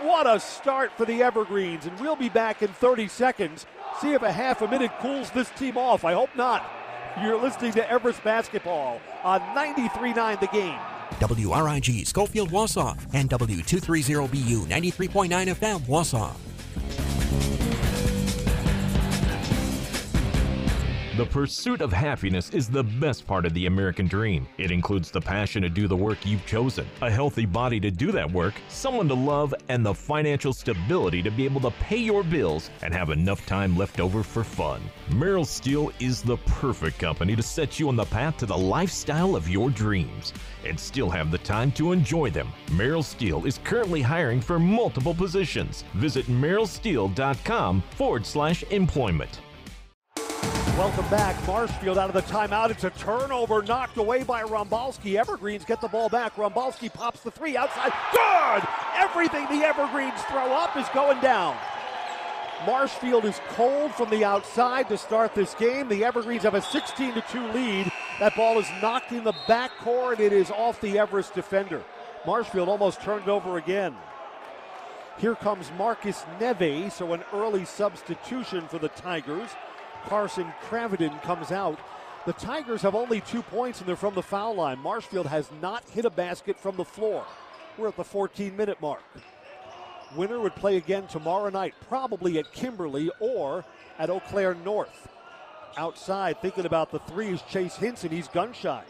What 0.00 0.26
a 0.26 0.40
start 0.40 0.92
for 0.96 1.04
the 1.04 1.22
Evergreens, 1.22 1.84
and 1.84 2.00
we'll 2.00 2.16
be 2.16 2.30
back 2.30 2.62
in 2.62 2.68
30 2.68 3.08
seconds. 3.08 3.66
See 4.00 4.14
if 4.14 4.22
a 4.22 4.32
half 4.32 4.62
a 4.62 4.68
minute 4.68 4.90
cools 5.00 5.30
this 5.32 5.50
team 5.50 5.76
off. 5.76 6.02
I 6.02 6.14
hope 6.14 6.34
not. 6.34 6.81
You're 7.20 7.40
listening 7.40 7.72
to 7.72 7.90
Everest 7.90 8.24
Basketball 8.24 9.00
on 9.22 9.40
93.9 9.54 10.40
The 10.40 10.46
Game. 10.46 10.78
WRIG 11.20 12.06
Schofield 12.06 12.50
Wausau 12.50 12.98
and 13.12 13.28
W230BU 13.28 14.66
93.9 14.66 15.28
FM 15.54 15.80
Wausau. 15.80 17.61
The 21.18 21.26
pursuit 21.26 21.82
of 21.82 21.92
happiness 21.92 22.48
is 22.54 22.70
the 22.70 22.84
best 22.84 23.26
part 23.26 23.44
of 23.44 23.52
the 23.52 23.66
American 23.66 24.06
dream. 24.06 24.48
It 24.56 24.70
includes 24.70 25.10
the 25.10 25.20
passion 25.20 25.60
to 25.60 25.68
do 25.68 25.86
the 25.86 25.94
work 25.94 26.24
you've 26.24 26.46
chosen, 26.46 26.86
a 27.02 27.10
healthy 27.10 27.44
body 27.44 27.78
to 27.80 27.90
do 27.90 28.12
that 28.12 28.32
work, 28.32 28.54
someone 28.68 29.08
to 29.08 29.14
love, 29.14 29.54
and 29.68 29.84
the 29.84 29.92
financial 29.92 30.54
stability 30.54 31.20
to 31.20 31.30
be 31.30 31.44
able 31.44 31.60
to 31.60 31.70
pay 31.72 31.98
your 31.98 32.22
bills 32.22 32.70
and 32.80 32.94
have 32.94 33.10
enough 33.10 33.44
time 33.44 33.76
left 33.76 34.00
over 34.00 34.22
for 34.22 34.42
fun. 34.42 34.80
Merrill 35.10 35.44
Steel 35.44 35.92
is 36.00 36.22
the 36.22 36.38
perfect 36.46 36.98
company 36.98 37.36
to 37.36 37.42
set 37.42 37.78
you 37.78 37.88
on 37.88 37.96
the 37.96 38.06
path 38.06 38.38
to 38.38 38.46
the 38.46 38.56
lifestyle 38.56 39.36
of 39.36 39.50
your 39.50 39.68
dreams 39.68 40.32
and 40.64 40.80
still 40.80 41.10
have 41.10 41.30
the 41.30 41.36
time 41.36 41.70
to 41.72 41.92
enjoy 41.92 42.30
them. 42.30 42.50
Merrill 42.72 43.02
Steel 43.02 43.44
is 43.44 43.60
currently 43.64 44.00
hiring 44.00 44.40
for 44.40 44.58
multiple 44.58 45.14
positions. 45.14 45.84
Visit 45.92 46.24
merrillsteel.com 46.28 47.82
forward 47.98 48.24
slash 48.24 48.62
employment. 48.70 49.40
Welcome 50.78 51.06
back. 51.10 51.36
Marshfield 51.46 51.98
out 51.98 52.08
of 52.08 52.14
the 52.14 52.32
timeout. 52.32 52.70
It's 52.70 52.84
a 52.84 52.90
turnover 52.90 53.62
knocked 53.62 53.98
away 53.98 54.22
by 54.22 54.42
Rombalski. 54.42 55.20
Evergreens 55.20 55.66
get 55.66 55.82
the 55.82 55.86
ball 55.86 56.08
back. 56.08 56.34
Rombalski 56.36 56.90
pops 56.90 57.20
the 57.20 57.30
three 57.30 57.58
outside. 57.58 57.92
Good! 58.10 58.66
Everything 58.96 59.44
the 59.46 59.66
Evergreens 59.66 60.18
throw 60.22 60.50
up 60.50 60.74
is 60.78 60.88
going 60.94 61.20
down. 61.20 61.58
Marshfield 62.66 63.26
is 63.26 63.38
cold 63.50 63.92
from 63.92 64.08
the 64.08 64.24
outside 64.24 64.88
to 64.88 64.96
start 64.96 65.34
this 65.34 65.54
game. 65.54 65.88
The 65.88 66.04
Evergreens 66.04 66.42
have 66.44 66.54
a 66.54 66.62
16 66.62 67.22
2 67.30 67.48
lead. 67.52 67.92
That 68.18 68.34
ball 68.34 68.58
is 68.58 68.66
knocked 68.80 69.12
in 69.12 69.24
the 69.24 69.34
backcourt. 69.46 70.20
It 70.20 70.32
is 70.32 70.50
off 70.50 70.80
the 70.80 70.98
Everest 70.98 71.34
defender. 71.34 71.84
Marshfield 72.26 72.70
almost 72.70 73.02
turned 73.02 73.28
over 73.28 73.58
again. 73.58 73.94
Here 75.18 75.34
comes 75.34 75.70
Marcus 75.76 76.24
Neve, 76.40 76.90
so 76.90 77.12
an 77.12 77.22
early 77.34 77.66
substitution 77.66 78.66
for 78.68 78.78
the 78.78 78.88
Tigers. 78.88 79.50
Carson 80.06 80.52
Craviton 80.68 81.22
comes 81.22 81.52
out. 81.52 81.78
The 82.24 82.32
Tigers 82.34 82.82
have 82.82 82.94
only 82.94 83.20
two 83.20 83.42
points 83.42 83.80
and 83.80 83.88
they're 83.88 83.96
from 83.96 84.14
the 84.14 84.22
foul 84.22 84.54
line. 84.54 84.78
Marshfield 84.78 85.26
has 85.26 85.50
not 85.60 85.88
hit 85.90 86.04
a 86.04 86.10
basket 86.10 86.58
from 86.58 86.76
the 86.76 86.84
floor. 86.84 87.24
We're 87.76 87.88
at 87.88 87.96
the 87.96 88.04
14 88.04 88.56
minute 88.56 88.80
mark. 88.80 89.02
Winner 90.14 90.38
would 90.40 90.54
play 90.54 90.76
again 90.76 91.06
tomorrow 91.06 91.48
night, 91.50 91.74
probably 91.88 92.38
at 92.38 92.52
Kimberly 92.52 93.10
or 93.18 93.64
at 93.98 94.10
Eau 94.10 94.20
Claire 94.20 94.54
North. 94.54 95.08
Outside, 95.76 96.40
thinking 96.40 96.66
about 96.66 96.90
the 96.90 96.98
three 97.00 97.28
is 97.28 97.42
Chase 97.42 97.76
Hinson. 97.76 98.10
He's 98.10 98.28
gun 98.28 98.52
shy. 98.52 98.84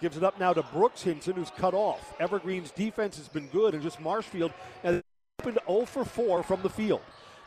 Gives 0.00 0.16
it 0.16 0.24
up 0.24 0.40
now 0.40 0.52
to 0.52 0.62
Brooks 0.62 1.02
Hinson, 1.02 1.34
who's 1.34 1.50
cut 1.50 1.74
off. 1.74 2.14
Evergreen's 2.18 2.70
defense 2.70 3.16
has 3.18 3.28
been 3.28 3.46
good, 3.48 3.74
and 3.74 3.82
just 3.82 4.00
Marshfield 4.00 4.52
has 4.82 5.02
opened 5.40 5.58
0 5.66 5.84
for 5.84 6.04
4 6.04 6.42
from 6.42 6.62
the 6.62 6.70
field. 6.70 7.02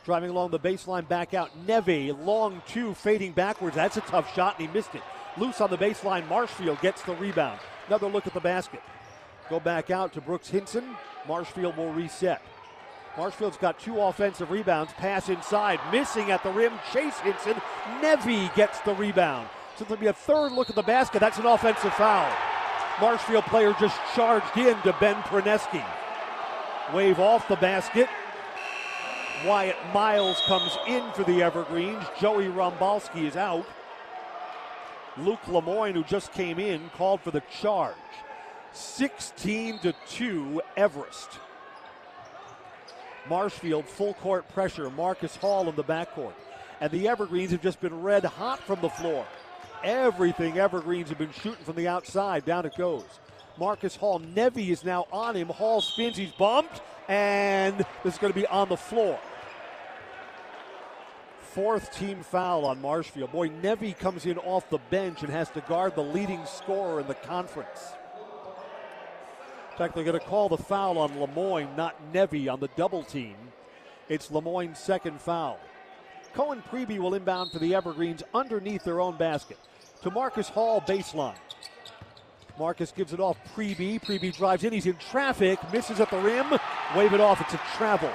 Driving 0.08 0.30
along 0.30 0.52
the 0.52 0.58
baseline, 0.58 1.06
back 1.06 1.34
out. 1.34 1.50
Neve, 1.66 2.18
long 2.20 2.62
two, 2.66 2.94
fading 2.94 3.32
backwards. 3.32 3.76
That's 3.76 3.98
a 3.98 4.00
tough 4.00 4.34
shot, 4.34 4.58
and 4.58 4.66
he 4.66 4.72
missed 4.72 4.94
it. 4.94 5.02
Loose 5.36 5.60
on 5.60 5.68
the 5.68 5.76
baseline. 5.76 6.26
Marshfield 6.30 6.80
gets 6.80 7.02
the 7.02 7.14
rebound. 7.16 7.60
Another 7.88 8.08
look 8.08 8.26
at 8.26 8.32
the 8.32 8.40
basket. 8.40 8.80
Go 9.50 9.60
back 9.60 9.90
out 9.90 10.14
to 10.14 10.22
Brooks 10.22 10.48
Hinson. 10.48 10.96
Marshfield 11.26 11.76
will 11.76 11.92
reset. 11.92 12.40
Marshfield's 13.18 13.58
got 13.58 13.78
two 13.78 14.00
offensive 14.00 14.50
rebounds. 14.50 14.94
Pass 14.94 15.28
inside, 15.28 15.78
missing 15.92 16.30
at 16.30 16.42
the 16.42 16.52
rim. 16.52 16.72
Chase 16.90 17.18
Hinson. 17.18 17.60
Neve 18.00 18.50
gets 18.54 18.80
the 18.80 18.94
rebound. 18.94 19.46
So 19.76 19.84
there'll 19.84 20.00
be 20.00 20.06
a 20.06 20.14
third 20.14 20.52
look 20.52 20.70
at 20.70 20.74
the 20.74 20.82
basket. 20.82 21.20
That's 21.20 21.36
an 21.36 21.44
offensive 21.44 21.92
foul. 21.92 22.34
Marshfield 22.98 23.44
player 23.44 23.74
just 23.78 24.00
charged 24.16 24.56
in 24.56 24.74
to 24.84 24.96
Ben 25.00 25.16
Praneski. 25.24 25.84
Wave 26.94 27.20
off 27.20 27.46
the 27.46 27.56
basket. 27.56 28.08
Wyatt 29.44 29.76
Miles 29.94 30.40
comes 30.46 30.76
in 30.88 31.02
for 31.12 31.22
the 31.22 31.42
Evergreens. 31.42 32.04
Joey 32.20 32.46
Rombalski 32.46 33.24
is 33.24 33.36
out. 33.36 33.66
Luke 35.16 35.46
Lemoyne, 35.46 35.94
who 35.94 36.02
just 36.04 36.32
came 36.32 36.58
in, 36.58 36.90
called 36.96 37.20
for 37.20 37.30
the 37.30 37.42
charge. 37.60 37.94
16 38.72 39.78
to 39.80 39.94
2, 40.08 40.60
Everest. 40.76 41.38
Marshfield 43.28 43.86
full 43.86 44.14
court 44.14 44.48
pressure. 44.48 44.90
Marcus 44.90 45.36
Hall 45.36 45.68
in 45.68 45.76
the 45.76 45.84
backcourt. 45.84 46.34
And 46.80 46.90
the 46.90 47.08
Evergreens 47.08 47.52
have 47.52 47.62
just 47.62 47.80
been 47.80 48.02
red 48.02 48.24
hot 48.24 48.60
from 48.60 48.80
the 48.80 48.88
floor. 48.88 49.24
Everything 49.84 50.58
Evergreens 50.58 51.10
have 51.10 51.18
been 51.18 51.32
shooting 51.32 51.64
from 51.64 51.76
the 51.76 51.86
outside. 51.86 52.44
Down 52.44 52.66
it 52.66 52.76
goes. 52.76 53.04
Marcus 53.58 53.94
Hall. 53.94 54.18
Neve 54.18 54.70
is 54.70 54.84
now 54.84 55.06
on 55.12 55.36
him. 55.36 55.48
Hall 55.48 55.80
spins. 55.80 56.16
He's 56.16 56.32
bumped. 56.32 56.80
And 57.08 57.78
this 58.04 58.14
is 58.14 58.18
going 58.18 58.32
to 58.32 58.38
be 58.38 58.46
on 58.46 58.68
the 58.68 58.76
floor. 58.76 59.18
Fourth 61.40 61.96
team 61.96 62.22
foul 62.22 62.66
on 62.66 62.80
Marshfield. 62.80 63.32
Boy, 63.32 63.48
Neve 63.48 63.98
comes 63.98 64.26
in 64.26 64.36
off 64.38 64.68
the 64.68 64.78
bench 64.90 65.22
and 65.22 65.30
has 65.30 65.50
to 65.50 65.62
guard 65.62 65.94
the 65.94 66.04
leading 66.04 66.44
scorer 66.44 67.00
in 67.00 67.08
the 67.08 67.14
conference. 67.14 67.92
In 69.72 69.78
fact, 69.78 69.94
they're 69.94 70.04
going 70.04 70.18
to 70.18 70.26
call 70.26 70.48
the 70.48 70.58
foul 70.58 70.98
on 70.98 71.18
Lemoyne, 71.18 71.74
not 71.76 71.96
Neve 72.12 72.48
on 72.48 72.60
the 72.60 72.68
double 72.76 73.02
team. 73.02 73.36
It's 74.08 74.30
Lemoyne's 74.30 74.78
second 74.78 75.20
foul. 75.20 75.58
Cohen 76.34 76.62
Preby 76.70 76.98
will 76.98 77.14
inbound 77.14 77.52
for 77.52 77.58
the 77.58 77.74
Evergreens 77.74 78.22
underneath 78.34 78.84
their 78.84 79.00
own 79.00 79.16
basket. 79.16 79.58
To 80.02 80.10
Marcus 80.10 80.48
Hall, 80.48 80.80
baseline. 80.80 81.34
Marcus 82.58 82.92
gives 82.92 83.12
it 83.12 83.20
off. 83.20 83.38
Preby. 83.54 84.02
Preby 84.02 84.36
drives 84.36 84.64
in. 84.64 84.72
He's 84.72 84.86
in 84.86 84.96
traffic. 84.96 85.58
Misses 85.72 86.00
at 86.00 86.10
the 86.10 86.18
rim. 86.18 86.50
Wave 86.96 87.12
it 87.12 87.20
off. 87.20 87.40
It's 87.40 87.54
a 87.54 87.60
travel. 87.76 88.10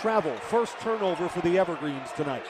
Travel. 0.00 0.34
First 0.36 0.78
turnover 0.80 1.28
for 1.28 1.40
the 1.42 1.58
Evergreens 1.58 2.08
tonight. 2.16 2.44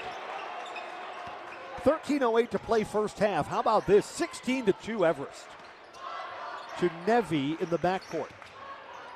13.08 1.83 2.51
to 2.51 2.59
play 2.59 2.85
first 2.85 3.19
half. 3.19 3.47
How 3.47 3.61
about 3.61 3.87
this? 3.87 4.07
16 4.07 4.67
to 4.67 4.73
2 4.73 5.05
Everest. 5.05 5.45
To 6.79 6.91
Neve 7.07 7.61
in 7.61 7.69
the 7.69 7.79
backcourt. 7.79 8.31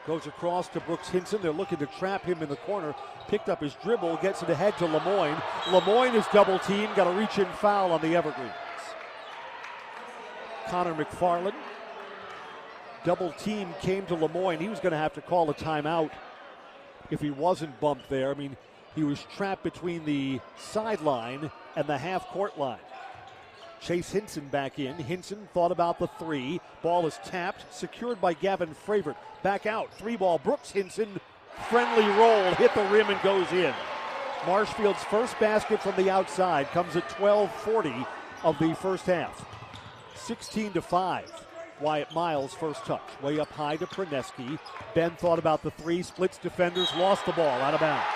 Goes 0.06 0.26
across 0.26 0.68
to 0.68 0.80
Brooks 0.80 1.08
Hinson. 1.08 1.40
They're 1.42 1.52
looking 1.52 1.78
to 1.78 1.86
trap 1.86 2.24
him 2.24 2.42
in 2.42 2.48
the 2.48 2.56
corner. 2.56 2.94
Picked 3.28 3.48
up 3.48 3.60
his 3.60 3.74
dribble, 3.82 4.16
gets 4.22 4.42
it 4.42 4.50
ahead 4.50 4.76
to 4.78 4.86
Lemoyne. 4.86 5.36
Lemoyne 5.70 6.14
is 6.14 6.24
double 6.32 6.58
teamed, 6.60 6.94
got 6.94 7.06
a 7.06 7.10
reach 7.10 7.38
in 7.38 7.46
foul 7.46 7.92
on 7.92 8.00
the 8.00 8.16
Evergreens. 8.16 8.52
Connor 10.68 10.94
McFarland. 10.94 11.54
Double 13.08 13.32
team 13.32 13.74
came 13.80 14.04
to 14.04 14.14
Lemoyne. 14.14 14.58
He 14.58 14.68
was 14.68 14.80
going 14.80 14.90
to 14.90 14.98
have 14.98 15.14
to 15.14 15.22
call 15.22 15.48
a 15.48 15.54
timeout 15.54 16.10
if 17.10 17.22
he 17.22 17.30
wasn't 17.30 17.80
bumped 17.80 18.10
there. 18.10 18.30
I 18.30 18.34
mean, 18.34 18.54
he 18.94 19.02
was 19.02 19.24
trapped 19.34 19.62
between 19.62 20.04
the 20.04 20.40
sideline 20.58 21.50
and 21.74 21.86
the 21.86 21.96
half 21.96 22.26
court 22.26 22.58
line. 22.58 22.76
Chase 23.80 24.10
Hinson 24.10 24.48
back 24.48 24.78
in. 24.78 24.94
Hinson 24.96 25.48
thought 25.54 25.72
about 25.72 25.98
the 25.98 26.08
three. 26.18 26.60
Ball 26.82 27.06
is 27.06 27.18
tapped, 27.24 27.72
secured 27.74 28.20
by 28.20 28.34
Gavin 28.34 28.74
Fravert. 28.86 29.16
Back 29.42 29.64
out. 29.64 29.90
Three 29.94 30.16
ball. 30.18 30.36
Brooks 30.36 30.72
Hinson. 30.72 31.18
Friendly 31.70 32.06
roll. 32.18 32.52
Hit 32.56 32.74
the 32.74 32.84
rim 32.90 33.08
and 33.08 33.22
goes 33.22 33.50
in. 33.52 33.72
Marshfield's 34.46 35.02
first 35.04 35.40
basket 35.40 35.80
from 35.80 35.96
the 35.96 36.10
outside 36.10 36.66
comes 36.72 36.94
at 36.94 37.08
12:40 37.08 38.06
of 38.44 38.58
the 38.58 38.74
first 38.74 39.06
half. 39.06 39.46
16 40.14 40.74
to 40.74 40.82
5. 40.82 41.47
Wyatt 41.80 42.12
Miles 42.14 42.54
first 42.54 42.84
touch. 42.84 43.02
Way 43.22 43.38
up 43.38 43.50
high 43.50 43.76
to 43.76 43.86
Praneski. 43.86 44.58
Ben 44.94 45.10
thought 45.12 45.38
about 45.38 45.62
the 45.62 45.70
three, 45.72 46.02
splits 46.02 46.38
defenders, 46.38 46.88
lost 46.96 47.24
the 47.26 47.32
ball 47.32 47.60
out 47.60 47.74
of 47.74 47.80
bounds. 47.80 48.06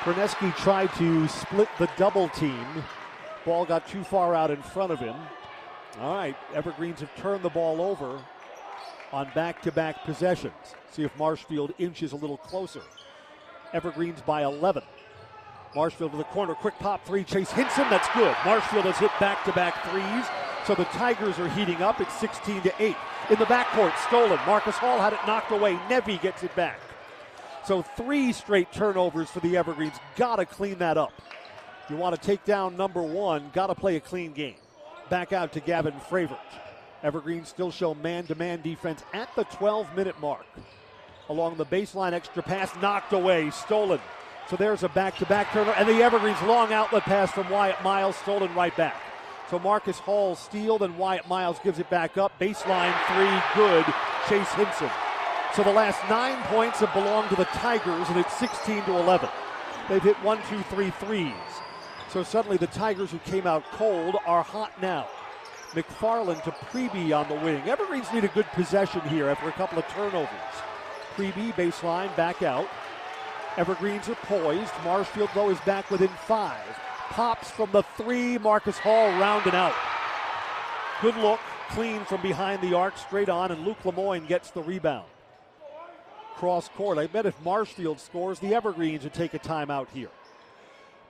Praneski 0.00 0.56
tried 0.56 0.92
to 0.94 1.28
split 1.28 1.68
the 1.78 1.88
double 1.98 2.28
team. 2.30 2.66
Ball 3.44 3.66
got 3.66 3.86
too 3.86 4.02
far 4.02 4.34
out 4.34 4.50
in 4.50 4.62
front 4.62 4.92
of 4.92 4.98
him. 4.98 5.16
All 6.00 6.14
right, 6.14 6.36
Evergreens 6.54 7.00
have 7.00 7.14
turned 7.16 7.42
the 7.42 7.50
ball 7.50 7.82
over 7.82 8.22
on 9.12 9.30
back 9.34 9.60
to 9.62 9.72
back 9.72 10.04
possessions. 10.04 10.54
See 10.90 11.02
if 11.02 11.16
Marshfield 11.18 11.74
inches 11.78 12.12
a 12.12 12.16
little 12.16 12.38
closer. 12.38 12.82
Evergreens 13.72 14.20
by 14.22 14.44
11. 14.44 14.82
Marshfield 15.74 16.12
to 16.12 16.16
the 16.16 16.24
corner, 16.24 16.54
quick 16.54 16.74
pop 16.78 17.04
three, 17.06 17.22
Chase 17.22 17.50
Hinson, 17.50 17.86
that's 17.90 18.08
good. 18.14 18.34
Marshfield 18.44 18.86
has 18.86 18.98
hit 18.98 19.10
back 19.20 19.44
to 19.44 19.52
back 19.52 19.84
threes. 19.90 20.26
So 20.66 20.74
the 20.74 20.84
Tigers 20.84 21.38
are 21.38 21.48
heating 21.48 21.82
up. 21.82 22.00
It's 22.00 22.14
16 22.20 22.62
to 22.62 22.82
8. 22.82 22.96
In 23.30 23.38
the 23.38 23.46
backcourt, 23.46 23.96
stolen. 24.08 24.38
Marcus 24.46 24.76
Hall 24.76 24.98
had 24.98 25.12
it 25.12 25.20
knocked 25.26 25.50
away. 25.52 25.78
Nevy 25.88 26.18
gets 26.18 26.42
it 26.42 26.54
back. 26.54 26.78
So 27.64 27.82
three 27.82 28.32
straight 28.32 28.72
turnovers 28.72 29.30
for 29.30 29.40
the 29.40 29.56
Evergreens. 29.56 29.96
Gotta 30.16 30.44
clean 30.44 30.78
that 30.78 30.96
up. 30.96 31.12
You 31.88 31.96
want 31.96 32.14
to 32.14 32.20
take 32.20 32.44
down 32.44 32.76
number 32.76 33.02
one, 33.02 33.50
gotta 33.52 33.74
play 33.74 33.96
a 33.96 34.00
clean 34.00 34.32
game. 34.32 34.54
Back 35.08 35.32
out 35.32 35.52
to 35.54 35.60
Gavin 35.60 35.94
Fravert. 36.08 36.38
Evergreens 37.02 37.48
still 37.48 37.70
show 37.70 37.94
man 37.94 38.26
to 38.26 38.34
man 38.34 38.60
defense 38.62 39.02
at 39.12 39.34
the 39.34 39.44
12 39.44 39.94
minute 39.96 40.20
mark. 40.20 40.46
Along 41.28 41.56
the 41.56 41.66
baseline, 41.66 42.12
extra 42.12 42.42
pass 42.42 42.74
knocked 42.80 43.12
away, 43.12 43.50
stolen. 43.50 44.00
So 44.48 44.56
there's 44.56 44.82
a 44.82 44.88
back 44.88 45.16
to 45.18 45.26
back 45.26 45.52
turnover, 45.52 45.72
and 45.72 45.88
the 45.88 46.02
Evergreens 46.02 46.40
long 46.42 46.72
outlet 46.72 47.02
pass 47.02 47.30
from 47.32 47.48
Wyatt 47.48 47.82
Miles, 47.82 48.16
stolen 48.16 48.52
right 48.54 48.76
back. 48.76 48.96
So 49.50 49.58
Marcus 49.58 49.98
Hall 49.98 50.36
stealed 50.36 50.82
and 50.82 50.96
Wyatt 50.96 51.26
Miles 51.26 51.58
gives 51.58 51.80
it 51.80 51.90
back 51.90 52.16
up. 52.16 52.38
Baseline 52.38 52.94
three, 53.08 53.60
good. 53.60 53.84
Chase 54.28 54.52
Hinson. 54.54 54.88
So 55.56 55.64
the 55.64 55.72
last 55.72 55.98
nine 56.08 56.40
points 56.44 56.78
have 56.78 56.92
belonged 56.94 57.30
to 57.30 57.36
the 57.36 57.46
Tigers, 57.46 58.08
and 58.08 58.16
it's 58.16 58.32
16 58.34 58.84
to 58.84 58.96
11. 58.96 59.28
They've 59.88 60.00
hit 60.00 60.14
one, 60.22 60.38
two, 60.48 60.62
three 60.70 60.90
threes. 60.90 61.34
So 62.10 62.22
suddenly 62.22 62.58
the 62.58 62.68
Tigers, 62.68 63.10
who 63.10 63.18
came 63.18 63.48
out 63.48 63.64
cold, 63.72 64.14
are 64.24 64.44
hot 64.44 64.70
now. 64.80 65.08
McFarland 65.72 66.44
to 66.44 66.52
Preby 66.52 67.12
on 67.12 67.28
the 67.28 67.34
wing. 67.44 67.60
Evergreens 67.68 68.12
need 68.12 68.22
a 68.22 68.28
good 68.28 68.46
possession 68.52 69.00
here 69.02 69.28
after 69.28 69.48
a 69.48 69.52
couple 69.52 69.80
of 69.80 69.88
turnovers. 69.88 70.28
Preby 71.16 71.52
baseline 71.54 72.14
back 72.16 72.44
out. 72.44 72.68
Evergreens 73.56 74.08
are 74.08 74.14
poised. 74.14 74.72
Marshfield, 74.84 75.30
though, 75.34 75.50
is 75.50 75.58
back 75.62 75.90
within 75.90 76.08
five. 76.08 76.76
Pops 77.10 77.50
from 77.50 77.70
the 77.72 77.82
three. 77.96 78.38
Marcus 78.38 78.78
Hall 78.78 79.08
rounding 79.18 79.54
out. 79.54 79.74
Good 81.02 81.16
look, 81.16 81.40
clean 81.70 82.04
from 82.04 82.22
behind 82.22 82.62
the 82.62 82.76
arc, 82.76 82.96
straight 82.96 83.28
on, 83.28 83.50
and 83.50 83.64
Luke 83.64 83.84
Lemoyne 83.84 84.26
gets 84.26 84.50
the 84.50 84.62
rebound. 84.62 85.08
Cross 86.36 86.70
court. 86.70 86.98
I 86.98 87.06
bet 87.06 87.26
if 87.26 87.40
Marshfield 87.42 87.98
scores, 88.00 88.38
the 88.38 88.54
Evergreens 88.54 89.02
would 89.02 89.12
take 89.12 89.34
a 89.34 89.38
timeout 89.38 89.88
here. 89.90 90.10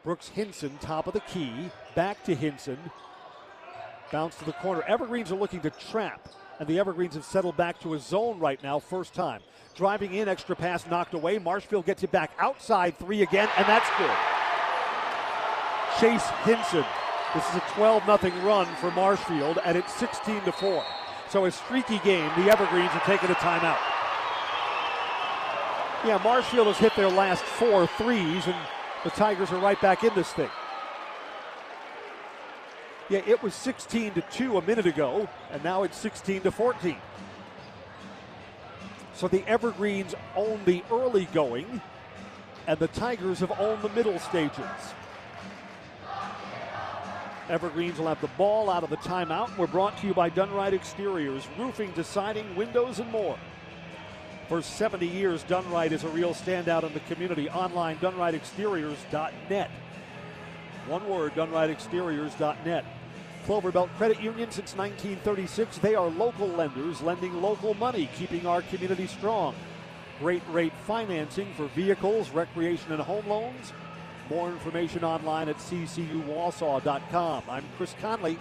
Brooks 0.02 0.28
Hinson, 0.28 0.78
top 0.80 1.06
of 1.06 1.12
the 1.12 1.20
key. 1.20 1.52
Back 1.94 2.24
to 2.24 2.34
Hinson. 2.34 2.78
Bounce 4.10 4.36
to 4.36 4.44
the 4.44 4.52
corner. 4.54 4.82
Evergreens 4.88 5.30
are 5.30 5.36
looking 5.36 5.60
to 5.60 5.70
trap, 5.70 6.28
and 6.58 6.68
the 6.68 6.78
Evergreens 6.78 7.14
have 7.14 7.24
settled 7.24 7.56
back 7.56 7.78
to 7.80 7.94
a 7.94 7.98
zone 7.98 8.38
right 8.38 8.60
now, 8.62 8.78
first 8.78 9.12
time. 9.12 9.42
Driving 9.74 10.14
in, 10.14 10.28
extra 10.28 10.56
pass 10.56 10.86
knocked 10.86 11.14
away. 11.14 11.38
Marshfield 11.38 11.84
gets 11.84 12.02
it 12.02 12.10
back 12.10 12.32
outside 12.38 12.98
three 12.98 13.22
again, 13.22 13.48
and 13.56 13.66
that's 13.66 13.88
good. 13.98 14.16
Chase 16.00 16.30
Hinson. 16.44 16.84
This 17.34 17.46
is 17.50 17.56
a 17.56 17.62
12 17.74 18.04
0 18.06 18.42
run 18.42 18.66
for 18.76 18.90
Marshfield, 18.92 19.58
and 19.66 19.76
it's 19.76 19.92
16 19.96 20.40
to 20.44 20.52
4. 20.52 20.82
So 21.28 21.44
a 21.44 21.50
streaky 21.50 21.98
game. 21.98 22.30
The 22.38 22.50
Evergreens 22.50 22.90
are 22.94 23.04
taking 23.04 23.28
a 23.28 23.34
timeout. 23.34 23.76
Yeah, 26.06 26.18
Marshfield 26.24 26.68
has 26.68 26.78
hit 26.78 26.96
their 26.96 27.10
last 27.10 27.42
four 27.42 27.86
threes, 27.86 28.46
and 28.46 28.56
the 29.04 29.10
Tigers 29.10 29.52
are 29.52 29.60
right 29.60 29.78
back 29.82 30.02
in 30.02 30.14
this 30.14 30.32
thing. 30.32 30.48
Yeah, 33.10 33.20
it 33.26 33.42
was 33.42 33.54
16 33.54 34.14
to 34.14 34.22
2 34.22 34.56
a 34.56 34.62
minute 34.62 34.86
ago, 34.86 35.28
and 35.50 35.62
now 35.62 35.82
it's 35.82 35.98
16 35.98 36.40
to 36.42 36.50
14. 36.50 36.96
So 39.12 39.28
the 39.28 39.44
Evergreens 39.46 40.14
own 40.34 40.62
the 40.64 40.82
early 40.90 41.26
going, 41.26 41.82
and 42.66 42.78
the 42.78 42.88
Tigers 42.88 43.40
have 43.40 43.52
owned 43.60 43.82
the 43.82 43.90
middle 43.90 44.18
stages. 44.18 44.64
Evergreens 47.50 47.98
will 47.98 48.06
have 48.06 48.20
the 48.20 48.28
ball 48.38 48.70
out 48.70 48.84
of 48.84 48.90
the 48.90 48.96
timeout. 48.98 49.58
We're 49.58 49.66
brought 49.66 49.98
to 49.98 50.06
you 50.06 50.14
by 50.14 50.30
Dunride 50.30 50.72
Exteriors, 50.72 51.48
roofing 51.58 51.92
to 51.94 52.04
siding, 52.04 52.54
windows, 52.54 53.00
and 53.00 53.10
more. 53.10 53.36
For 54.48 54.62
70 54.62 55.04
years, 55.04 55.42
Dunride 55.42 55.90
is 55.90 56.04
a 56.04 56.08
real 56.10 56.32
standout 56.32 56.84
in 56.84 56.94
the 56.94 57.00
community. 57.00 57.50
Online, 57.50 57.96
DunrideExteriors.net. 57.98 59.70
One 60.86 61.08
word, 61.08 61.34
DunrideExteriors.net. 61.34 62.84
Cloverbelt 63.46 63.88
Credit 63.96 64.22
Union 64.22 64.52
since 64.52 64.76
1936. 64.76 65.78
They 65.78 65.96
are 65.96 66.08
local 66.08 66.46
lenders 66.46 67.02
lending 67.02 67.42
local 67.42 67.74
money, 67.74 68.08
keeping 68.16 68.46
our 68.46 68.62
community 68.62 69.08
strong. 69.08 69.56
Great 70.20 70.42
rate 70.50 70.72
financing 70.86 71.52
for 71.54 71.66
vehicles, 71.68 72.30
recreation, 72.30 72.92
and 72.92 73.02
home 73.02 73.26
loans. 73.26 73.72
More 74.30 74.48
information 74.48 75.02
online 75.02 75.48
at 75.48 75.56
ccuwausau.com. 75.56 77.42
I'm 77.48 77.64
Chris 77.76 77.96
Conley. 78.00 78.38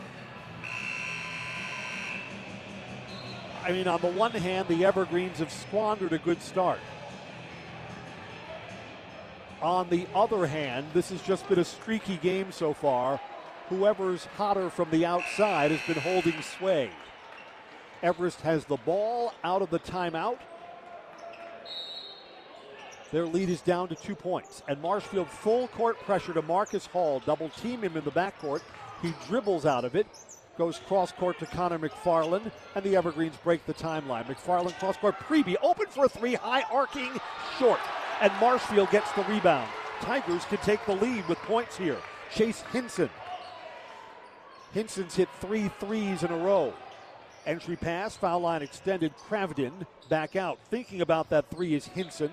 I 3.63 3.71
mean, 3.71 3.87
on 3.87 3.99
the 3.99 4.11
one 4.11 4.31
hand, 4.31 4.67
the 4.67 4.85
Evergreens 4.85 5.39
have 5.39 5.51
squandered 5.51 6.13
a 6.13 6.19
good 6.19 6.43
start. 6.43 6.79
On 9.63 9.89
the 9.89 10.05
other 10.13 10.45
hand, 10.45 10.85
this 10.93 11.09
has 11.09 11.23
just 11.23 11.49
been 11.49 11.59
a 11.59 11.65
streaky 11.65 12.17
game 12.17 12.51
so 12.51 12.71
far. 12.71 13.19
Whoever's 13.69 14.25
hotter 14.37 14.69
from 14.69 14.91
the 14.91 15.07
outside 15.07 15.71
has 15.71 15.81
been 15.87 16.01
holding 16.01 16.39
sway. 16.41 16.91
Everest 18.03 18.41
has 18.41 18.63
the 18.65 18.77
ball 18.77 19.33
out 19.43 19.63
of 19.63 19.71
the 19.71 19.79
timeout. 19.79 20.37
Their 23.11 23.25
lead 23.25 23.49
is 23.49 23.61
down 23.61 23.87
to 23.89 23.95
two 23.95 24.15
points. 24.15 24.61
And 24.67 24.81
Marshfield 24.81 25.27
full 25.27 25.67
court 25.69 25.99
pressure 25.99 26.33
to 26.33 26.41
Marcus 26.43 26.85
Hall. 26.85 27.21
Double 27.25 27.49
team 27.49 27.83
him 27.83 27.97
in 27.97 28.03
the 28.03 28.11
backcourt. 28.11 28.61
He 29.01 29.13
dribbles 29.27 29.65
out 29.65 29.85
of 29.85 29.95
it. 29.95 30.07
Goes 30.57 30.79
cross 30.87 31.11
court 31.11 31.39
to 31.39 31.45
Connor 31.45 31.79
McFarland. 31.79 32.51
And 32.75 32.83
the 32.83 32.95
Evergreens 32.95 33.37
break 33.43 33.65
the 33.65 33.73
timeline. 33.73 34.25
McFarland 34.25 34.77
cross 34.77 34.97
court. 34.97 35.15
Preby 35.19 35.55
open 35.63 35.87
for 35.87 36.05
a 36.05 36.09
three. 36.09 36.35
High 36.35 36.63
arcing. 36.71 37.11
Short. 37.57 37.79
And 38.21 38.31
Marshfield 38.39 38.91
gets 38.91 39.11
the 39.13 39.23
rebound. 39.23 39.69
Tigers 40.01 40.45
can 40.45 40.59
take 40.59 40.85
the 40.85 40.95
lead 40.95 41.27
with 41.27 41.37
points 41.39 41.77
here. 41.77 41.97
Chase 42.33 42.61
Hinson. 42.71 43.09
Hinson's 44.73 45.15
hit 45.15 45.29
three 45.39 45.69
threes 45.79 46.21
in 46.21 46.31
a 46.31 46.37
row. 46.37 46.73
Entry 47.45 47.75
pass, 47.75 48.15
foul 48.15 48.41
line 48.41 48.61
extended. 48.61 49.13
Cravden 49.17 49.71
back 50.09 50.35
out. 50.35 50.59
Thinking 50.69 51.01
about 51.01 51.29
that 51.31 51.49
three 51.49 51.73
is 51.73 51.85
Hinson. 51.85 52.31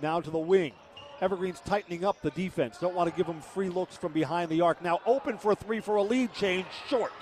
Now 0.00 0.20
to 0.20 0.30
the 0.30 0.38
wing. 0.38 0.72
Evergreen's 1.20 1.60
tightening 1.60 2.04
up 2.04 2.20
the 2.22 2.30
defense. 2.30 2.78
Don't 2.78 2.94
want 2.94 3.10
to 3.10 3.16
give 3.16 3.26
them 3.26 3.40
free 3.40 3.68
looks 3.68 3.96
from 3.96 4.12
behind 4.12 4.50
the 4.50 4.60
arc. 4.60 4.82
Now 4.82 5.00
open 5.04 5.36
for 5.36 5.54
three 5.54 5.80
for 5.80 5.96
a 5.96 6.02
lead 6.02 6.32
change. 6.32 6.66
Short. 6.88 7.12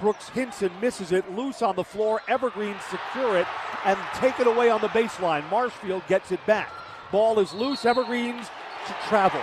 Brooks 0.00 0.28
Hinson 0.30 0.72
misses 0.80 1.12
it. 1.12 1.30
Loose 1.32 1.60
on 1.60 1.76
the 1.76 1.84
floor. 1.84 2.22
Evergreen 2.26 2.76
secure 2.90 3.38
it 3.38 3.46
and 3.84 3.98
take 4.14 4.40
it 4.40 4.46
away 4.46 4.70
on 4.70 4.80
the 4.80 4.88
baseline. 4.88 5.48
Marshfield 5.50 6.06
gets 6.08 6.32
it 6.32 6.44
back. 6.46 6.70
Ball 7.12 7.38
is 7.38 7.52
loose. 7.52 7.84
Evergreens 7.84 8.46
to 8.86 8.94
travel. 9.08 9.42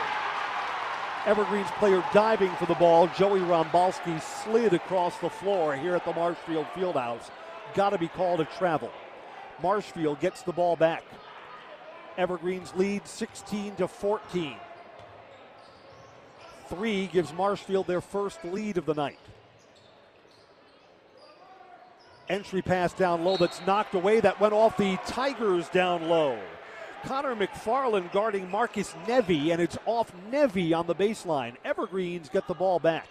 Evergreens 1.27 1.69
player 1.77 2.03
diving 2.11 2.51
for 2.55 2.65
the 2.65 2.75
ball. 2.75 3.07
Joey 3.09 3.41
Rombalski 3.41 4.19
slid 4.43 4.73
across 4.73 5.15
the 5.19 5.29
floor 5.29 5.75
here 5.75 5.93
at 5.93 6.03
the 6.03 6.13
Marshfield 6.13 6.65
Fieldhouse. 6.73 7.29
Got 7.75 7.91
to 7.91 7.99
be 7.99 8.07
called 8.07 8.41
a 8.41 8.45
travel. 8.45 8.91
Marshfield 9.61 10.19
gets 10.19 10.41
the 10.41 10.51
ball 10.51 10.75
back. 10.75 11.03
Evergreen's 12.17 12.73
lead 12.75 13.07
16 13.07 13.75
to 13.75 13.87
14. 13.87 14.55
Three 16.67 17.07
gives 17.07 17.33
Marshfield 17.33 17.87
their 17.87 18.01
first 18.01 18.43
lead 18.45 18.77
of 18.77 18.85
the 18.85 18.93
night. 18.93 19.19
Entry 22.29 22.61
pass 22.61 22.93
down 22.93 23.25
low 23.25 23.35
that's 23.35 23.59
knocked 23.67 23.93
away. 23.93 24.21
That 24.21 24.39
went 24.39 24.53
off 24.53 24.77
the 24.77 24.97
Tigers 25.05 25.67
down 25.69 26.07
low. 26.07 26.39
Connor 27.03 27.35
McFarland 27.35 28.11
guarding 28.13 28.49
Marcus 28.49 28.95
Nevy, 29.07 29.51
and 29.51 29.61
it's 29.61 29.77
off 29.85 30.13
Nevy 30.31 30.73
on 30.73 30.87
the 30.87 30.95
baseline. 30.95 31.55
Evergreens 31.65 32.29
get 32.29 32.47
the 32.47 32.53
ball 32.53 32.79
back. 32.79 33.07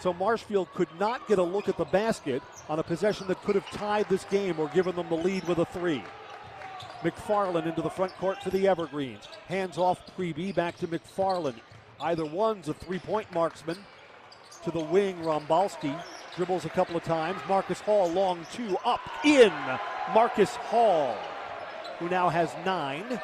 So 0.00 0.12
Marshfield 0.12 0.72
could 0.74 0.88
not 0.98 1.26
get 1.28 1.38
a 1.38 1.42
look 1.42 1.68
at 1.68 1.78
the 1.78 1.84
basket 1.86 2.42
on 2.68 2.80
a 2.80 2.82
possession 2.82 3.28
that 3.28 3.42
could 3.44 3.54
have 3.54 3.70
tied 3.70 4.08
this 4.08 4.24
game 4.24 4.58
or 4.58 4.68
given 4.68 4.94
them 4.96 5.08
the 5.08 5.14
lead 5.14 5.44
with 5.44 5.58
a 5.58 5.64
three. 5.66 6.02
McFarland 7.04 7.66
into 7.66 7.82
the 7.82 7.90
front 7.90 8.16
court 8.16 8.42
for 8.42 8.48
the 8.48 8.66
Evergreens. 8.66 9.28
Hands 9.46 9.76
off 9.76 10.00
Preby 10.16 10.54
back 10.54 10.78
to 10.78 10.88
McFarland. 10.88 11.56
Either 12.00 12.24
one's 12.24 12.68
a 12.68 12.74
three 12.74 12.98
point 12.98 13.30
marksman. 13.32 13.76
To 14.64 14.70
the 14.70 14.80
wing, 14.80 15.16
Rombalski 15.18 16.02
dribbles 16.34 16.64
a 16.64 16.70
couple 16.70 16.96
of 16.96 17.04
times. 17.04 17.38
Marcus 17.46 17.80
Hall, 17.80 18.10
long 18.10 18.46
two, 18.52 18.78
up, 18.86 19.00
in. 19.22 19.52
Marcus 20.14 20.56
Hall, 20.56 21.14
who 21.98 22.08
now 22.08 22.30
has 22.30 22.50
nine. 22.64 23.20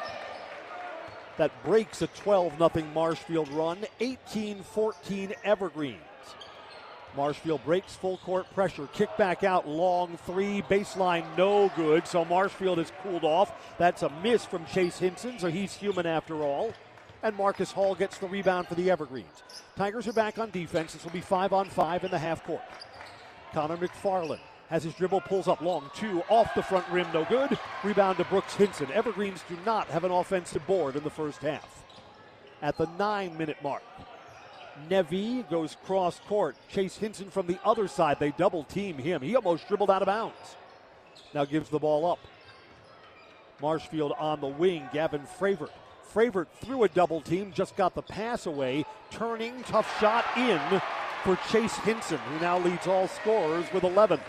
That 1.37 1.51
breaks 1.63 2.03
a 2.03 2.07
12 2.07 2.57
0 2.57 2.85
Marshfield 2.93 3.49
run. 3.49 3.79
18 3.99 4.61
14 4.61 5.33
Evergreens. 5.43 6.10
Marshfield 7.15 7.63
breaks 7.63 7.95
full 7.95 8.17
court 8.17 8.51
pressure. 8.53 8.87
Kick 8.93 9.15
back 9.17 9.43
out, 9.43 9.67
long 9.67 10.17
three, 10.25 10.61
baseline 10.63 11.25
no 11.37 11.71
good. 11.75 12.07
So 12.07 12.25
Marshfield 12.25 12.77
has 12.77 12.91
cooled 13.03 13.23
off. 13.23 13.51
That's 13.77 14.03
a 14.03 14.09
miss 14.21 14.45
from 14.45 14.65
Chase 14.65 14.99
Hinson, 14.99 15.39
so 15.39 15.49
he's 15.49 15.73
human 15.73 16.05
after 16.05 16.43
all. 16.43 16.73
And 17.23 17.35
Marcus 17.35 17.71
Hall 17.71 17.93
gets 17.93 18.17
the 18.17 18.27
rebound 18.27 18.67
for 18.67 18.75
the 18.75 18.89
Evergreens. 18.89 19.43
Tigers 19.75 20.07
are 20.07 20.13
back 20.13 20.39
on 20.39 20.49
defense. 20.49 20.93
This 20.93 21.03
will 21.03 21.11
be 21.11 21.21
five 21.21 21.53
on 21.53 21.69
five 21.69 22.03
in 22.03 22.11
the 22.11 22.17
half 22.17 22.43
court. 22.43 22.61
Connor 23.53 23.77
McFarland 23.77 24.39
has 24.69 24.83
his 24.83 24.93
dribble, 24.95 25.21
pulls 25.21 25.49
up 25.49 25.61
long 25.61 25.91
two, 25.93 26.23
off 26.29 26.55
the 26.55 26.63
front 26.63 26.87
rim, 26.89 27.05
no 27.13 27.25
good. 27.25 27.59
Rebound 27.83 28.17
to 28.17 28.23
Brooks 28.25 28.55
Hinson. 28.55 28.87
Evergreens 28.93 29.43
do 29.49 29.57
not 29.65 29.87
have 29.87 30.05
an 30.05 30.11
offensive 30.11 30.65
board 30.65 30.95
in 30.95 31.03
the 31.03 31.09
first 31.09 31.41
half. 31.41 31.83
At 32.61 32.77
the 32.77 32.87
nine 32.97 33.37
minute 33.37 33.57
mark, 33.61 33.83
Nevy 34.89 35.43
goes 35.49 35.77
cross 35.85 36.19
court. 36.27 36.55
Chase 36.69 36.97
Hinson 36.97 37.29
from 37.29 37.47
the 37.47 37.59
other 37.63 37.87
side. 37.87 38.19
They 38.19 38.31
double 38.31 38.63
team 38.63 38.97
him. 38.97 39.21
He 39.21 39.35
almost 39.35 39.67
dribbled 39.67 39.91
out 39.91 40.01
of 40.01 40.07
bounds. 40.07 40.55
Now 41.33 41.45
gives 41.45 41.69
the 41.69 41.79
ball 41.79 42.11
up. 42.11 42.19
Marshfield 43.61 44.13
on 44.17 44.41
the 44.41 44.47
wing. 44.47 44.87
Gavin 44.93 45.21
Fravert. 45.39 45.69
Fravert 46.13 46.47
through 46.61 46.83
a 46.83 46.89
double 46.89 47.21
team, 47.21 47.53
just 47.53 47.75
got 47.77 47.95
the 47.95 48.01
pass 48.01 48.45
away. 48.45 48.85
Turning, 49.11 49.63
tough 49.63 49.99
shot 49.99 50.25
in 50.35 50.59
for 51.23 51.37
Chase 51.49 51.75
Hinson, 51.77 52.17
who 52.17 52.39
now 52.39 52.59
leads 52.59 52.85
all 52.85 53.07
scorers 53.07 53.65
with 53.73 53.83
11. 53.83 54.19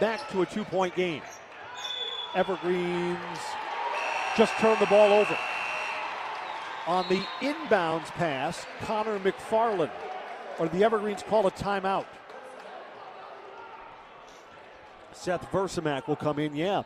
Back 0.00 0.28
to 0.30 0.42
a 0.42 0.46
two 0.46 0.64
point 0.64 0.94
game. 0.94 1.22
Evergreens 2.34 3.18
just 4.36 4.52
turned 4.54 4.80
the 4.80 4.86
ball 4.86 5.12
over. 5.12 5.36
On 6.86 7.08
the 7.08 7.22
inbounds 7.40 8.08
pass, 8.08 8.66
Connor 8.80 9.18
McFarland, 9.18 9.90
or 10.58 10.68
the 10.68 10.84
Evergreens 10.84 11.22
call 11.22 11.46
a 11.46 11.50
timeout. 11.50 12.04
Seth 15.12 15.50
Versamak 15.50 16.06
will 16.06 16.16
come 16.16 16.38
in, 16.38 16.54
yeah. 16.54 16.82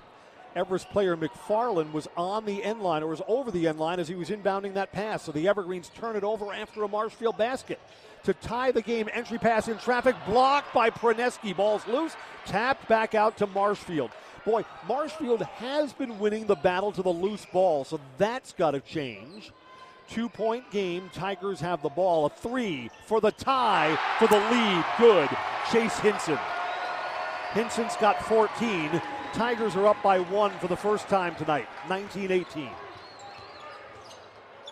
Everest 0.54 0.88
player 0.90 1.16
McFarland 1.16 1.92
was 1.92 2.08
on 2.16 2.44
the 2.44 2.62
end 2.62 2.80
line 2.80 3.02
or 3.02 3.08
was 3.08 3.22
over 3.28 3.50
the 3.50 3.68
end 3.68 3.78
line 3.78 4.00
as 4.00 4.08
he 4.08 4.14
was 4.14 4.30
inbounding 4.30 4.74
that 4.74 4.92
pass. 4.92 5.22
So 5.22 5.32
the 5.32 5.48
Evergreens 5.48 5.90
turn 5.94 6.16
it 6.16 6.24
over 6.24 6.52
after 6.52 6.82
a 6.84 6.88
Marshfield 6.88 7.36
basket. 7.36 7.80
To 8.24 8.34
tie 8.34 8.72
the 8.72 8.82
game, 8.82 9.08
entry 9.12 9.38
pass 9.38 9.68
in 9.68 9.78
traffic, 9.78 10.16
blocked 10.26 10.72
by 10.74 10.90
Praneski. 10.90 11.56
Ball's 11.56 11.86
loose, 11.86 12.16
tapped 12.46 12.88
back 12.88 13.14
out 13.14 13.36
to 13.38 13.46
Marshfield. 13.46 14.10
Boy, 14.44 14.64
Marshfield 14.86 15.42
has 15.42 15.92
been 15.92 16.18
winning 16.18 16.46
the 16.46 16.56
battle 16.56 16.90
to 16.92 17.02
the 17.02 17.10
loose 17.10 17.44
ball, 17.52 17.84
so 17.84 18.00
that's 18.16 18.52
got 18.52 18.72
to 18.72 18.80
change. 18.80 19.52
Two 20.08 20.28
point 20.30 20.70
game. 20.70 21.10
Tigers 21.12 21.60
have 21.60 21.82
the 21.82 21.90
ball. 21.90 22.26
A 22.26 22.30
three 22.30 22.90
for 23.04 23.20
the 23.20 23.30
tie 23.30 23.98
for 24.18 24.26
the 24.26 24.38
lead. 24.38 24.84
Good. 24.96 25.28
Chase 25.70 25.98
Hinson. 25.98 26.38
Hinson's 27.52 27.96
got 27.96 28.22
14. 28.24 29.02
Tigers 29.34 29.76
are 29.76 29.86
up 29.86 30.02
by 30.02 30.18
one 30.18 30.50
for 30.58 30.66
the 30.66 30.76
first 30.76 31.08
time 31.08 31.34
tonight. 31.34 31.68
19 31.88 32.30
18. 32.30 32.70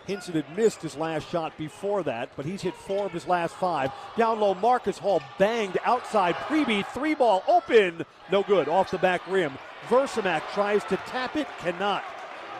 Hinson 0.07 0.33
had 0.35 0.57
missed 0.57 0.81
his 0.81 0.95
last 0.95 1.29
shot 1.29 1.55
before 1.57 2.01
that, 2.03 2.29
but 2.35 2.45
he's 2.45 2.61
hit 2.61 2.73
four 2.73 3.05
of 3.05 3.11
his 3.11 3.27
last 3.27 3.53
five. 3.55 3.91
Down 4.15 4.39
low, 4.39 4.55
Marcus 4.55 4.97
Hall 4.97 5.21
banged 5.37 5.77
outside. 5.83 6.33
Preby, 6.35 6.85
three 6.87 7.13
ball 7.13 7.43
open. 7.47 8.05
No 8.31 8.41
good. 8.41 8.69
Off 8.69 8.89
the 8.89 8.97
back 8.97 9.21
rim. 9.27 9.57
Versamak 9.89 10.41
tries 10.53 10.83
to 10.85 10.97
tap 11.07 11.35
it, 11.35 11.47
cannot. 11.59 12.03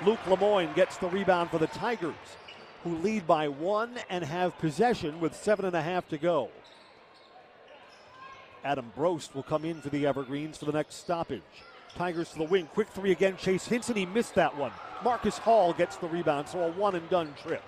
Luke 0.06 0.20
Lemoyne 0.28 0.74
gets 0.76 0.98
the 0.98 1.08
rebound 1.08 1.50
for 1.50 1.58
the 1.58 1.68
Tigers 1.68 2.16
who 2.88 2.97
lead 2.97 3.28
by 3.28 3.47
one 3.47 3.91
and 4.10 4.23
have 4.23 4.58
possession 4.58 5.19
with 5.19 5.36
seven 5.36 5.65
and 5.65 5.76
a 5.76 5.82
half 5.82 6.08
to 6.10 6.17
go. 6.17 6.50
Adam 8.63 8.91
Brost 8.97 9.36
will 9.36 9.43
come 9.43 9.65
in 9.65 9.82
for 9.82 9.89
the 9.89 10.06
Evergreens 10.06 10.58
for 10.58 10.65
the 10.65 10.71
next 10.71 10.95
stoppage. 10.95 11.41
Tigers 11.95 12.30
to 12.32 12.38
the 12.39 12.43
wing. 12.43 12.67
Quick 12.73 12.89
three 12.89 13.12
again. 13.12 13.38
Chase 13.38 13.65
Hinson. 13.67 13.95
He 13.95 14.06
missed 14.06 14.36
that 14.36 14.56
one. 14.58 14.71
Marcus 15.04 15.38
Hall 15.38 15.73
gets 15.73 15.95
the 15.97 16.08
rebound, 16.08 16.47
so 16.47 16.62
a 16.62 16.71
one 16.71 16.95
and 16.95 17.10
done 17.10 17.34
trip. 17.41 17.63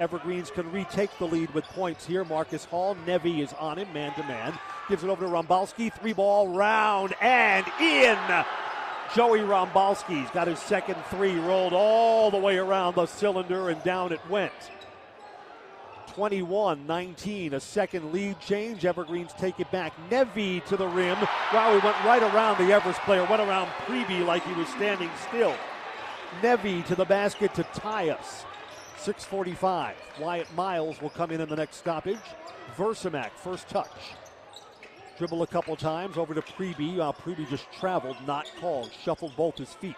Evergreens 0.00 0.50
can 0.50 0.70
retake 0.70 1.10
the 1.18 1.26
lead 1.26 1.52
with 1.54 1.64
points 1.64 2.06
here. 2.06 2.24
Marcus 2.24 2.64
Hall. 2.64 2.96
Nevy 3.06 3.42
is 3.42 3.52
on 3.54 3.78
him, 3.78 3.92
man 3.92 4.14
to 4.14 4.22
man. 4.24 4.58
Gives 4.88 5.04
it 5.04 5.10
over 5.10 5.24
to 5.24 5.30
Rombalski. 5.30 5.92
Three 5.92 6.12
ball 6.12 6.48
round 6.48 7.14
and 7.20 7.66
in. 7.80 8.18
Joey 9.14 9.40
Rombalski's 9.40 10.30
got 10.30 10.48
his 10.48 10.58
second 10.58 10.96
three 11.10 11.38
rolled 11.38 11.72
all 11.72 12.30
the 12.30 12.36
way 12.36 12.58
around 12.58 12.94
the 12.94 13.06
cylinder 13.06 13.70
and 13.70 13.82
down 13.82 14.12
it 14.12 14.20
went. 14.28 14.52
21 16.08 16.86
19, 16.86 17.54
a 17.54 17.60
second 17.60 18.12
lead 18.12 18.38
change. 18.40 18.84
Evergreens 18.84 19.32
take 19.38 19.60
it 19.60 19.70
back. 19.70 19.92
Nevy 20.10 20.60
to 20.66 20.76
the 20.76 20.86
rim. 20.86 21.16
Wow, 21.52 21.78
he 21.78 21.86
went 21.86 22.04
right 22.04 22.22
around 22.22 22.58
the 22.58 22.72
Everest 22.72 23.00
player, 23.00 23.24
went 23.24 23.40
around 23.40 23.68
Preby 23.86 24.26
like 24.26 24.44
he 24.44 24.52
was 24.54 24.68
standing 24.68 25.10
still. 25.28 25.54
Nevy 26.42 26.82
to 26.82 26.94
the 26.94 27.04
basket 27.04 27.54
to 27.54 27.62
tie 27.62 28.10
us. 28.10 28.44
645. 28.98 29.96
Wyatt 30.20 30.52
Miles 30.54 31.00
will 31.00 31.10
come 31.10 31.30
in 31.30 31.40
in 31.40 31.48
the 31.48 31.56
next 31.56 31.76
stoppage. 31.76 32.18
Versamak, 32.76 33.30
first 33.30 33.68
touch. 33.68 34.16
Dribble 35.18 35.42
a 35.42 35.46
couple 35.48 35.74
times 35.74 36.16
over 36.16 36.32
to 36.32 36.40
Preby. 36.40 37.00
Uh, 37.00 37.10
Preby 37.12 37.48
just 37.50 37.66
traveled, 37.72 38.16
not 38.24 38.48
called. 38.60 38.90
Shuffled 39.04 39.34
both 39.36 39.58
his 39.58 39.74
feet. 39.74 39.96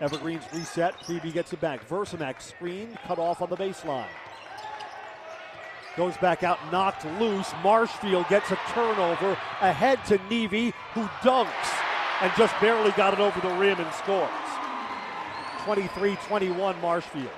Evergreens 0.00 0.42
reset. 0.52 0.94
Preby 1.04 1.32
gets 1.32 1.52
it 1.52 1.60
back. 1.60 1.88
Versamak 1.88 2.42
screen, 2.42 2.98
cut 3.06 3.20
off 3.20 3.40
on 3.40 3.48
the 3.48 3.56
baseline. 3.56 4.08
Goes 5.96 6.16
back 6.16 6.42
out, 6.42 6.58
knocked 6.72 7.06
loose. 7.20 7.52
Marshfield 7.62 8.28
gets 8.28 8.50
a 8.50 8.58
turnover 8.70 9.38
ahead 9.60 10.04
to 10.06 10.18
Nevy, 10.28 10.74
who 10.92 11.02
dunks 11.22 11.80
and 12.22 12.32
just 12.36 12.58
barely 12.60 12.90
got 12.92 13.14
it 13.14 13.20
over 13.20 13.40
the 13.40 13.54
rim 13.54 13.78
and 13.78 13.94
scores. 13.94 14.30
23 15.64 16.16
21 16.26 16.80
Marshfield. 16.80 17.30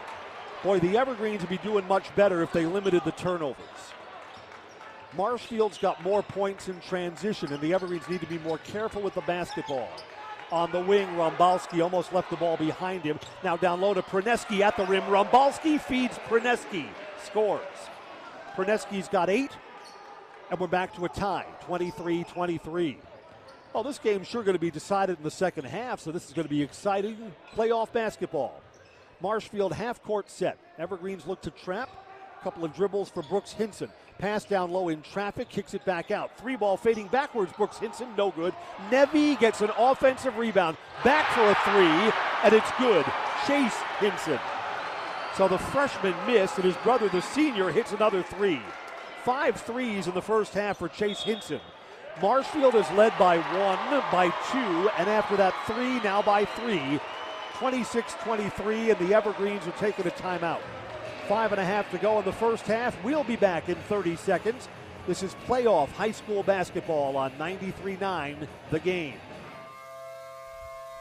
Boy, 0.65 0.81
the 0.81 0.97
Evergreens 0.97 1.41
would 1.41 1.51
be 1.51 1.59
doing 1.59 1.87
much 1.87 2.15
better 2.17 2.43
if 2.43 2.53
they 2.53 2.65
limited 2.67 3.03
the 3.05 3.13
turnovers. 3.13 3.93
Marshfield's 5.17 5.79
got 5.79 6.03
more 6.03 6.23
points 6.23 6.69
in 6.69 6.81
transition, 6.81 7.53
and 7.53 7.61
the 7.61 7.73
Evergreens 7.73 8.09
need 8.09 8.21
to 8.21 8.27
be 8.27 8.39
more 8.39 8.59
careful 8.59 9.01
with 9.01 9.15
the 9.15 9.23
basketball. 9.23 9.89
On 10.51 10.71
the 10.73 10.81
wing, 10.81 11.07
Rombalski 11.09 11.83
almost 11.83 12.13
left 12.13 12.31
the 12.31 12.37
ball 12.37 12.57
behind 12.57 13.03
him. 13.03 13.19
Now 13.43 13.57
down 13.57 13.81
low 13.81 13.95
to 13.95 14.03
Praneski 14.03 14.61
at 14.61 14.77
the 14.77 14.87
rim. 14.87 15.03
Rombalski 15.05 15.81
feeds 15.81 16.17
Praneski, 16.29 16.87
scores. 17.23 17.61
Praneski's 18.55 19.09
got 19.09 19.29
eight, 19.31 19.51
and 20.51 20.59
we're 20.59 20.67
back 20.67 20.95
to 20.97 21.05
a 21.05 21.09
tie, 21.09 21.47
23 21.63 22.25
23. 22.25 22.99
Well, 23.75 23.83
this 23.83 23.99
game's 23.99 24.27
sure 24.27 24.43
going 24.43 24.57
to 24.57 24.61
be 24.61 24.71
decided 24.71 25.19
in 25.19 25.23
the 25.23 25.31
second 25.31 25.65
half, 25.65 26.01
so 26.01 26.11
this 26.11 26.27
is 26.27 26.33
going 26.33 26.47
to 26.49 26.53
be 26.53 26.63
exciting 26.63 27.33
playoff 27.55 27.93
basketball. 27.93 28.61
Marshfield 29.21 29.73
half 29.73 30.03
court 30.03 30.31
set. 30.31 30.59
Evergreens 30.79 31.27
look 31.27 31.43
to 31.43 31.51
trap. 31.51 31.91
Couple 32.43 32.65
of 32.65 32.75
dribbles 32.75 33.09
for 33.09 33.23
Brooks 33.25 33.53
Hinson. 33.53 33.91
Pass 34.19 34.45
down 34.45 34.71
low 34.71 34.89
in 34.89 35.03
traffic, 35.03 35.49
kicks 35.49 35.75
it 35.75 35.85
back 35.85 36.11
out. 36.11 36.37
Three 36.39 36.57
ball 36.57 36.77
fading 36.77 37.09
backwards. 37.09 37.53
Brooks 37.53 37.79
Hinson, 37.79 38.09
no 38.17 38.31
good. 38.31 38.55
Nevy 38.91 39.37
gets 39.37 39.61
an 39.61 39.71
offensive 39.77 40.37
rebound. 40.37 40.77
Back 41.03 41.33
for 41.33 41.43
a 41.43 41.55
three, 41.65 42.13
and 42.45 42.53
it's 42.53 42.71
good. 42.79 43.05
Chase 43.47 43.77
Hinson. 43.99 44.39
So 45.37 45.49
the 45.49 45.59
freshman 45.59 46.15
missed, 46.27 46.57
and 46.57 46.65
his 46.65 46.77
brother, 46.79 47.09
the 47.09 47.23
senior, 47.23 47.71
hits 47.71 47.93
another 47.93 48.23
three. 48.23 48.61
Five 49.25 49.61
threes 49.61 50.07
in 50.07 50.15
the 50.15 50.23
first 50.23 50.55
half 50.55 50.79
for 50.79 50.89
Chase 50.89 51.23
Hinson. 51.23 51.61
Marshfield 52.23 52.75
is 52.75 52.91
led 52.93 53.17
by 53.19 53.39
one, 53.39 54.03
by 54.11 54.31
two, 54.51 54.91
and 54.99 55.09
after 55.09 55.37
that, 55.37 55.55
three, 55.67 56.01
now 56.01 56.23
by 56.23 56.45
three. 56.45 57.01
26 57.59 58.15
23, 58.23 58.91
and 58.91 58.99
the 59.09 59.15
Evergreens 59.15 59.67
are 59.67 59.73
taking 59.73 60.07
a 60.07 60.11
timeout. 60.11 60.61
Five 61.29 61.53
and 61.53 61.61
a 61.61 61.65
half 61.65 61.91
to 61.91 61.99
go 61.99 62.19
in 62.19 62.25
the 62.25 62.33
first 62.33 62.65
half. 62.65 62.97
We'll 63.05 63.23
be 63.23 63.37
back 63.37 63.69
in 63.69 63.75
30 63.75 64.17
seconds. 64.17 64.67
This 65.07 65.23
is 65.23 65.35
playoff 65.47 65.91
high 65.91 66.11
school 66.11 66.43
basketball 66.43 67.19
on 67.19 67.37
93 67.39 67.99
9, 67.99 68.49
the 68.71 68.81
game. 68.81 69.15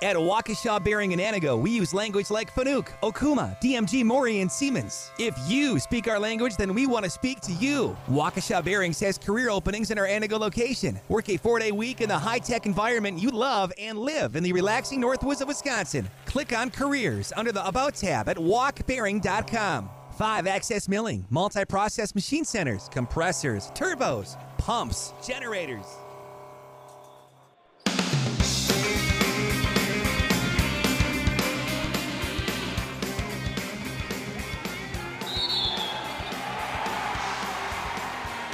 At 0.02 0.16
Waukesha 0.18 0.84
Bearing 0.84 1.14
in 1.14 1.20
Antigo, 1.20 1.60
we 1.60 1.72
use 1.72 1.94
language 1.94 2.30
like 2.30 2.54
Fanuc, 2.54 2.90
Okuma, 3.02 3.60
DMG 3.62 4.04
Mori, 4.04 4.42
and 4.42 4.52
Siemens. 4.52 5.12
If 5.18 5.36
you 5.48 5.80
speak 5.80 6.08
our 6.08 6.20
language, 6.20 6.56
then 6.56 6.76
we 6.76 6.86
want 6.86 7.06
to 7.06 7.10
speak 7.10 7.40
to 7.42 7.54
you. 7.54 7.98
Waukesha 8.08 8.64
Bearings 8.64 9.00
has 9.00 9.18
career 9.18 9.50
openings 9.50 9.92
in 9.92 9.98
our 9.98 10.06
Antigo 10.06 10.38
location. 10.38 11.00
Work 11.08 11.30
a 11.30 11.38
four 11.38 11.58
day 11.58 11.72
week 11.72 12.02
in 12.02 12.10
the 12.10 12.20
high 12.20 12.40
tech 12.40 12.66
environment 12.66 13.18
you 13.18 13.32
love 13.32 13.72
and 13.80 13.98
live 13.98 14.36
in 14.36 14.44
the 14.44 14.52
relaxing 14.52 15.02
northwoods 15.02 15.42
of 15.42 15.48
Wisconsin. 15.48 16.08
Click 16.26 16.56
on 16.56 16.70
careers 16.70 17.32
under 17.38 17.54
the 17.54 17.66
About 17.66 17.96
tab 17.96 18.28
at 18.28 18.38
waukbearing.com. 18.38 19.90
Five 20.18 20.48
axis 20.48 20.90
milling, 20.90 21.28
multi 21.30 21.64
process 21.64 22.16
machine 22.16 22.44
centers, 22.44 22.90
compressors, 22.90 23.70
turbos, 23.76 24.36
pumps, 24.58 25.14
generators. 25.24 25.86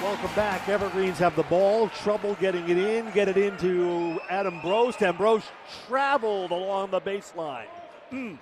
Welcome 0.02 0.36
back. 0.36 0.68
Evergreens 0.68 1.18
have 1.20 1.38
the 1.38 1.44
ball. 1.44 1.88
Trouble 1.88 2.36
getting 2.42 2.68
it 2.68 2.78
in. 2.78 3.10
Get 3.12 3.30
it 3.30 3.38
into 3.38 4.20
Adam 4.30 4.60
Brost. 4.60 5.02
And 5.02 5.18
Brost 5.18 5.46
traveled 5.88 6.52
along 6.52 6.92
the 6.92 7.00
baseline. 7.00 7.68
Mm. 8.12 8.38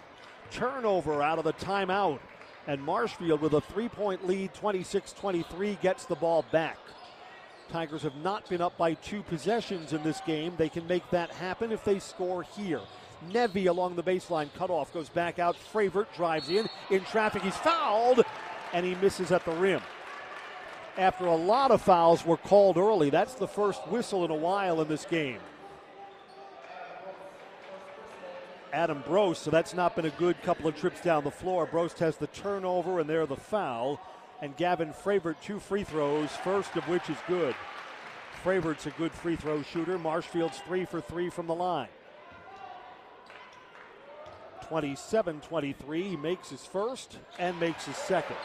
Turnover 0.50 1.22
out 1.22 1.38
of 1.38 1.44
the 1.44 1.54
timeout. 1.54 2.18
And 2.68 2.82
Marshfield 2.82 3.42
with 3.42 3.54
a 3.54 3.62
three 3.62 3.90
point 3.90 4.28
lead, 4.28 4.54
26 4.54 5.14
23, 5.14 5.78
gets 5.82 6.06
the 6.06 6.16
ball 6.16 6.46
back. 6.52 6.78
Tigers 7.70 8.02
have 8.04 8.16
not 8.18 8.48
been 8.50 8.62
up 8.62 8.78
by 8.78 8.96
two 8.96 9.24
possessions 9.24 9.94
in 9.94 10.04
this 10.04 10.22
game. 10.22 10.54
They 10.58 10.70
can 10.70 10.86
make 10.88 11.10
that 11.12 11.32
happen 11.32 11.72
if 11.72 11.84
they 11.84 12.00
score 12.00 12.44
here. 12.44 12.82
Nevy 13.32 13.68
along 13.68 13.96
the 13.96 14.04
baseline, 14.04 14.50
cut 14.58 14.70
off, 14.70 14.94
goes 14.94 15.10
back 15.10 15.40
out. 15.40 15.56
Fravert 15.74 16.08
drives 16.16 16.50
in. 16.50 16.68
In 16.90 17.04
traffic, 17.06 17.44
he's 17.44 17.56
fouled, 17.58 18.24
and 18.74 18.86
he 18.86 18.96
misses 18.96 19.32
at 19.32 19.46
the 19.46 19.54
rim 19.54 19.82
after 20.98 21.26
a 21.26 21.36
lot 21.36 21.72
of 21.72 21.82
fouls 21.82 22.26
were 22.26 22.38
called 22.38 22.78
early. 22.78 23.10
That's 23.10 23.36
the 23.36 23.48
first 23.48 23.88
whistle 23.88 24.26
in 24.26 24.32
a 24.32 24.36
while 24.36 24.82
in 24.82 24.88
this 24.88 25.06
game. 25.06 25.40
Adam 28.74 29.04
Brost, 29.04 29.38
so 29.38 29.52
that's 29.52 29.74
not 29.74 29.96
been 29.96 30.06
a 30.06 30.12
good 30.12 30.42
couple 30.44 30.68
of 30.68 30.76
trips 30.76 31.02
down 31.02 31.24
the 31.24 31.32
floor. 31.32 31.68
Brost 31.68 32.00
has 32.00 32.18
the 32.18 32.28
turnover, 32.28 33.00
and 33.00 33.10
there 33.10 33.26
the 33.26 33.36
foul. 33.36 34.00
And 34.42 34.56
Gavin 34.58 34.94
Fravert, 34.94 35.36
two 35.42 35.60
free 35.60 35.84
throws, 35.84 36.32
first 36.44 36.76
of 36.76 36.88
which 36.88 37.10
is 37.10 37.18
good. 37.28 37.54
Fravert's 38.44 38.88
a 38.88 38.92
good 38.92 39.12
free 39.12 39.36
throw 39.36 39.62
shooter. 39.62 40.00
Marshfield's 40.00 40.60
three 40.60 40.86
for 40.86 41.00
three 41.00 41.30
from 41.30 41.46
the 41.48 41.54
line. 41.54 41.90
27 44.68 45.42
23. 45.42 46.04
He 46.04 46.16
makes 46.16 46.50
his 46.50 46.66
first 46.66 47.20
and 47.38 47.60
makes 47.60 47.86
his 47.86 47.98
second. 47.98 48.38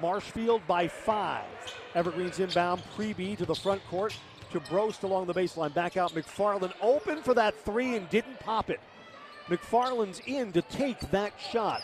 Marshfield 0.00 0.66
by 0.66 0.88
five. 0.88 1.46
Evergreens 1.94 2.40
inbound, 2.40 2.82
Preby 2.96 3.38
to 3.38 3.46
the 3.46 3.54
front 3.54 3.86
court 3.86 4.18
to 4.52 4.60
Brost 4.60 5.02
along 5.02 5.26
the 5.26 5.34
baseline. 5.34 5.74
Back 5.74 5.96
out 5.96 6.12
McFarland 6.12 6.72
open 6.80 7.22
for 7.22 7.34
that 7.34 7.54
three 7.64 7.96
and 7.96 8.08
didn't 8.10 8.38
pop 8.40 8.70
it. 8.70 8.80
McFarland's 9.48 10.20
in 10.26 10.52
to 10.52 10.62
take 10.62 11.00
that 11.10 11.32
shot. 11.50 11.82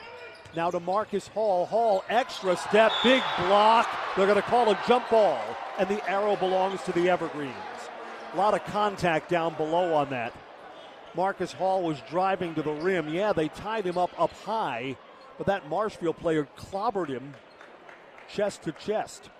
Now 0.56 0.70
to 0.70 0.80
Marcus 0.80 1.28
Hall. 1.28 1.66
Hall 1.66 2.04
extra 2.08 2.56
step, 2.56 2.92
big 3.02 3.22
block. 3.38 3.88
They're 4.16 4.26
going 4.26 4.36
to 4.36 4.42
call 4.42 4.70
a 4.70 4.78
jump 4.86 5.10
ball, 5.10 5.40
and 5.78 5.88
the 5.88 6.08
arrow 6.08 6.36
belongs 6.36 6.82
to 6.84 6.92
the 6.92 7.08
Evergreens. 7.08 7.54
A 8.32 8.36
lot 8.36 8.54
of 8.54 8.64
contact 8.64 9.28
down 9.28 9.54
below 9.54 9.94
on 9.94 10.10
that. 10.10 10.32
Marcus 11.14 11.52
Hall 11.52 11.82
was 11.82 12.00
driving 12.08 12.54
to 12.54 12.62
the 12.62 12.72
rim. 12.72 13.08
Yeah, 13.08 13.32
they 13.32 13.48
tied 13.48 13.84
him 13.84 13.98
up 13.98 14.10
up 14.18 14.32
high, 14.44 14.96
but 15.36 15.46
that 15.46 15.68
Marshfield 15.68 16.16
player 16.18 16.46
clobbered 16.56 17.08
him 17.08 17.34
chest 18.28 18.62
to 18.62 18.72
chest. 18.72 19.30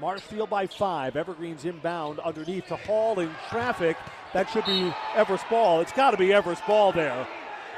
Marshfield 0.00 0.50
by 0.50 0.66
five. 0.66 1.16
Evergreen's 1.16 1.64
inbound 1.64 2.18
underneath 2.20 2.66
to 2.68 2.76
Hall 2.76 3.18
in 3.18 3.30
traffic. 3.48 3.96
That 4.32 4.48
should 4.50 4.64
be 4.64 4.92
Everest 5.14 5.48
Ball. 5.48 5.80
It's 5.80 5.92
got 5.92 6.12
to 6.12 6.16
be 6.16 6.32
Everest 6.32 6.66
Ball 6.66 6.92
there. 6.92 7.26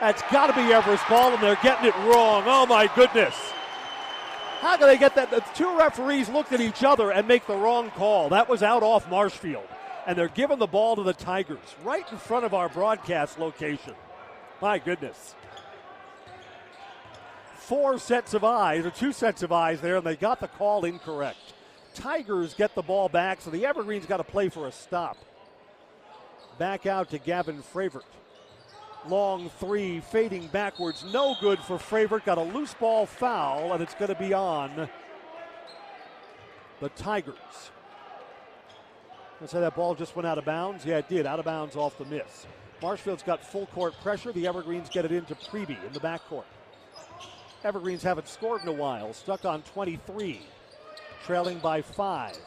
That's 0.00 0.22
got 0.30 0.48
to 0.48 0.52
be 0.54 0.72
Everest 0.72 1.06
Ball, 1.08 1.32
and 1.32 1.42
they're 1.42 1.58
getting 1.62 1.88
it 1.88 1.96
wrong. 2.06 2.44
Oh 2.46 2.66
my 2.66 2.90
goodness. 2.94 3.34
How 4.60 4.76
can 4.76 4.88
they 4.88 4.98
get 4.98 5.14
that? 5.14 5.30
The 5.30 5.42
two 5.54 5.78
referees 5.78 6.28
looked 6.28 6.52
at 6.52 6.60
each 6.60 6.84
other 6.84 7.10
and 7.10 7.26
make 7.26 7.46
the 7.46 7.56
wrong 7.56 7.90
call. 7.90 8.28
That 8.28 8.48
was 8.48 8.62
out 8.62 8.82
off 8.82 9.08
Marshfield. 9.08 9.66
And 10.06 10.16
they're 10.16 10.28
giving 10.28 10.58
the 10.58 10.66
ball 10.66 10.96
to 10.96 11.02
the 11.02 11.12
Tigers 11.12 11.58
right 11.84 12.10
in 12.10 12.18
front 12.18 12.44
of 12.44 12.52
our 12.52 12.68
broadcast 12.68 13.38
location. 13.38 13.94
My 14.60 14.78
goodness 14.78 15.34
four 17.70 18.00
sets 18.00 18.34
of 18.34 18.42
eyes, 18.42 18.84
or 18.84 18.90
two 18.90 19.12
sets 19.12 19.44
of 19.44 19.52
eyes 19.52 19.80
there, 19.80 19.98
and 19.98 20.04
they 20.04 20.16
got 20.16 20.40
the 20.40 20.48
call 20.48 20.84
incorrect. 20.84 21.49
Tigers 21.94 22.54
get 22.54 22.74
the 22.74 22.82
ball 22.82 23.08
back, 23.08 23.40
so 23.40 23.50
the 23.50 23.66
Evergreens 23.66 24.06
got 24.06 24.18
to 24.18 24.24
play 24.24 24.48
for 24.48 24.66
a 24.66 24.72
stop. 24.72 25.16
Back 26.58 26.86
out 26.86 27.10
to 27.10 27.18
Gavin 27.18 27.62
Fravert. 27.74 28.02
Long 29.08 29.50
three, 29.58 30.00
fading 30.00 30.48
backwards, 30.48 31.04
no 31.10 31.34
good 31.40 31.58
for 31.60 31.78
Fravert. 31.78 32.24
Got 32.24 32.38
a 32.38 32.42
loose 32.42 32.74
ball 32.74 33.06
foul, 33.06 33.72
and 33.72 33.82
it's 33.82 33.94
going 33.94 34.12
to 34.12 34.18
be 34.18 34.34
on 34.34 34.88
the 36.80 36.88
Tigers. 36.90 37.36
Let's 39.40 39.52
say 39.52 39.60
that 39.60 39.74
ball 39.74 39.94
just 39.94 40.14
went 40.14 40.26
out 40.26 40.36
of 40.36 40.44
bounds. 40.44 40.84
Yeah, 40.84 40.98
it 40.98 41.08
did. 41.08 41.24
Out 41.24 41.38
of 41.38 41.46
bounds 41.46 41.76
off 41.76 41.96
the 41.96 42.04
miss. 42.04 42.46
Marshfield's 42.82 43.22
got 43.22 43.42
full 43.44 43.66
court 43.66 43.94
pressure. 44.02 44.32
The 44.32 44.46
Evergreens 44.46 44.90
get 44.90 45.06
it 45.06 45.12
into 45.12 45.34
Preby 45.34 45.82
in 45.86 45.92
the 45.92 46.00
backcourt. 46.00 46.44
Evergreens 47.64 48.02
haven't 48.02 48.28
scored 48.28 48.62
in 48.62 48.68
a 48.68 48.72
while, 48.72 49.12
stuck 49.12 49.44
on 49.44 49.62
23, 49.62 50.40
trailing 51.24 51.58
by 51.58 51.82
five. 51.82 52.38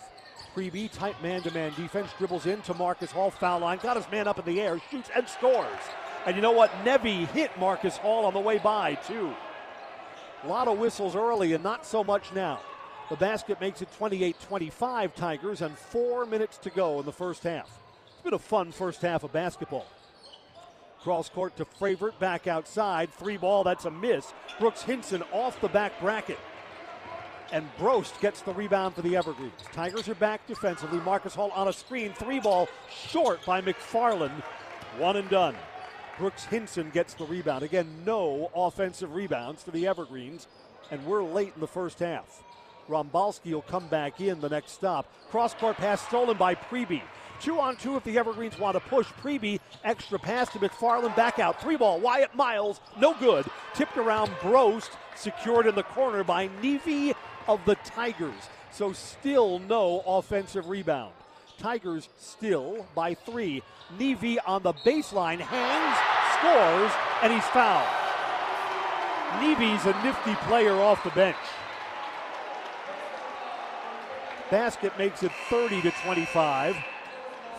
Preby, 0.55 0.91
tight 0.91 1.21
man-to-man 1.23 1.73
defense, 1.75 2.11
dribbles 2.17 2.45
into 2.45 2.73
Marcus 2.73 3.11
Hall, 3.11 3.31
foul 3.31 3.59
line, 3.59 3.79
got 3.81 3.97
his 3.97 4.09
man 4.11 4.27
up 4.27 4.37
in 4.39 4.45
the 4.45 4.61
air, 4.61 4.79
shoots 4.91 5.09
and 5.15 5.27
scores. 5.27 5.67
And 6.25 6.35
you 6.35 6.41
know 6.41 6.51
what? 6.51 6.71
Nevy 6.85 7.25
hit 7.25 7.51
Marcus 7.59 7.97
Hall 7.97 8.25
on 8.25 8.33
the 8.33 8.39
way 8.39 8.59
by, 8.59 8.95
too. 8.95 9.33
A 10.43 10.47
lot 10.47 10.67
of 10.67 10.77
whistles 10.77 11.15
early 11.15 11.53
and 11.53 11.63
not 11.63 11.85
so 11.85 12.03
much 12.03 12.31
now. 12.33 12.59
The 13.09 13.15
basket 13.15 13.59
makes 13.59 13.81
it 13.81 13.91
28 13.97 14.39
25 14.39 15.15
Tigers, 15.15 15.61
and 15.61 15.77
four 15.77 16.25
minutes 16.25 16.57
to 16.59 16.69
go 16.69 16.99
in 16.99 17.05
the 17.05 17.11
first 17.11 17.43
half. 17.43 17.69
It's 18.13 18.21
been 18.21 18.33
a 18.33 18.39
fun 18.39 18.71
first 18.71 19.01
half 19.01 19.23
of 19.23 19.33
basketball. 19.33 19.85
Cross 21.01 21.29
court 21.29 21.57
to 21.57 21.65
Fravert, 21.65 22.17
back 22.19 22.47
outside. 22.47 23.11
Three 23.11 23.37
ball, 23.37 23.63
that's 23.63 23.85
a 23.85 23.91
miss. 23.91 24.33
Brooks 24.59 24.83
Hinson 24.83 25.21
off 25.33 25.59
the 25.59 25.67
back 25.67 25.99
bracket. 25.99 26.39
And 27.53 27.69
Brost 27.77 28.19
gets 28.19 28.41
the 28.41 28.51
rebound 28.51 28.95
for 28.95 29.03
the 29.03 29.15
Evergreens. 29.15 29.53
Tigers 29.73 30.09
are 30.09 30.15
back 30.15 30.47
defensively. 30.47 30.99
Marcus 31.01 31.35
Hall 31.35 31.51
on 31.53 31.67
a 31.67 31.73
screen. 31.73 32.11
Three 32.13 32.39
ball 32.39 32.67
short 32.89 33.45
by 33.45 33.61
McFarland. 33.61 34.41
One 34.97 35.17
and 35.17 35.29
done. 35.29 35.55
Brooks 36.17 36.45
Hinson 36.45 36.89
gets 36.89 37.13
the 37.13 37.25
rebound. 37.25 37.61
Again, 37.61 37.87
no 38.07 38.49
offensive 38.55 39.13
rebounds 39.13 39.61
for 39.61 39.69
the 39.69 39.85
Evergreens. 39.85 40.47
And 40.89 41.05
we're 41.05 41.21
late 41.21 41.51
in 41.53 41.61
the 41.61 41.67
first 41.67 41.99
half. 41.99 42.41
Rombalski 42.89 43.53
will 43.53 43.61
come 43.61 43.87
back 43.87 44.19
in 44.19 44.41
the 44.41 44.49
next 44.49 44.71
stop. 44.71 45.05
Cross 45.29 45.53
court 45.53 45.77
pass 45.77 46.01
stolen 46.01 46.37
by 46.37 46.55
Preby. 46.55 47.03
Two 47.39 47.59
on 47.59 47.75
two 47.75 47.97
if 47.97 48.03
the 48.03 48.17
Evergreens 48.17 48.57
want 48.57 48.75
to 48.75 48.79
push. 48.79 49.05
Preby, 49.21 49.59
extra 49.83 50.17
pass 50.17 50.49
to 50.53 50.59
McFarland, 50.59 51.15
back 51.15 51.37
out. 51.37 51.61
Three 51.61 51.75
ball, 51.75 51.99
Wyatt 51.99 52.33
Miles, 52.35 52.79
no 52.99 53.13
good. 53.15 53.45
Tipped 53.73 53.97
around 53.97 54.29
Brost, 54.41 54.91
secured 55.15 55.67
in 55.67 55.75
the 55.75 55.83
corner 55.83 56.23
by 56.23 56.49
Nevy 56.61 57.13
of 57.47 57.63
the 57.65 57.75
Tigers. 57.75 58.49
So 58.71 58.93
still 58.93 59.59
no 59.59 60.01
offensive 60.05 60.67
rebound. 60.67 61.13
Tigers 61.57 62.09
still 62.17 62.85
by 62.95 63.13
three. 63.13 63.61
Nevy 63.99 64.39
on 64.39 64.63
the 64.63 64.73
baseline, 64.73 65.39
hangs, 65.39 65.97
scores, 66.39 66.91
and 67.21 67.31
he's 67.31 67.45
fouled. 67.51 67.87
Nevy's 69.41 69.85
a 69.85 69.93
nifty 70.03 70.35
player 70.47 70.73
off 70.73 71.03
the 71.03 71.11
bench. 71.11 71.37
Basket 74.49 74.97
makes 74.97 75.23
it 75.23 75.31
30 75.49 75.81
to 75.83 75.91
25 76.03 76.75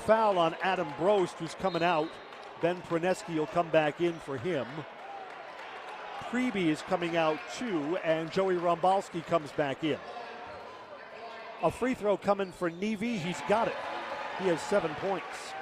foul 0.05 0.38
on 0.38 0.55
Adam 0.62 0.88
Brost, 0.99 1.35
who's 1.38 1.55
coming 1.55 1.83
out. 1.83 2.09
Ben 2.61 2.81
Praneski 2.83 3.37
will 3.37 3.47
come 3.47 3.68
back 3.70 4.01
in 4.01 4.12
for 4.12 4.37
him. 4.37 4.66
Preby 6.31 6.67
is 6.67 6.83
coming 6.83 7.17
out 7.17 7.39
too, 7.57 7.97
and 8.05 8.31
Joey 8.31 8.57
Rombalski 8.57 9.25
comes 9.27 9.53
back 9.53 9.85
in. 9.85 9.99
A 11.63 11.71
free 11.71 11.95
throw 11.95 12.17
coming 12.17 12.53
for 12.53 12.71
Nevy. 12.71 13.19
He's 13.19 13.41
got 13.49 13.69
it. 13.69 13.77
He 14.41 14.49
has 14.49 14.61
seven 14.61 14.95
points. 14.97 15.55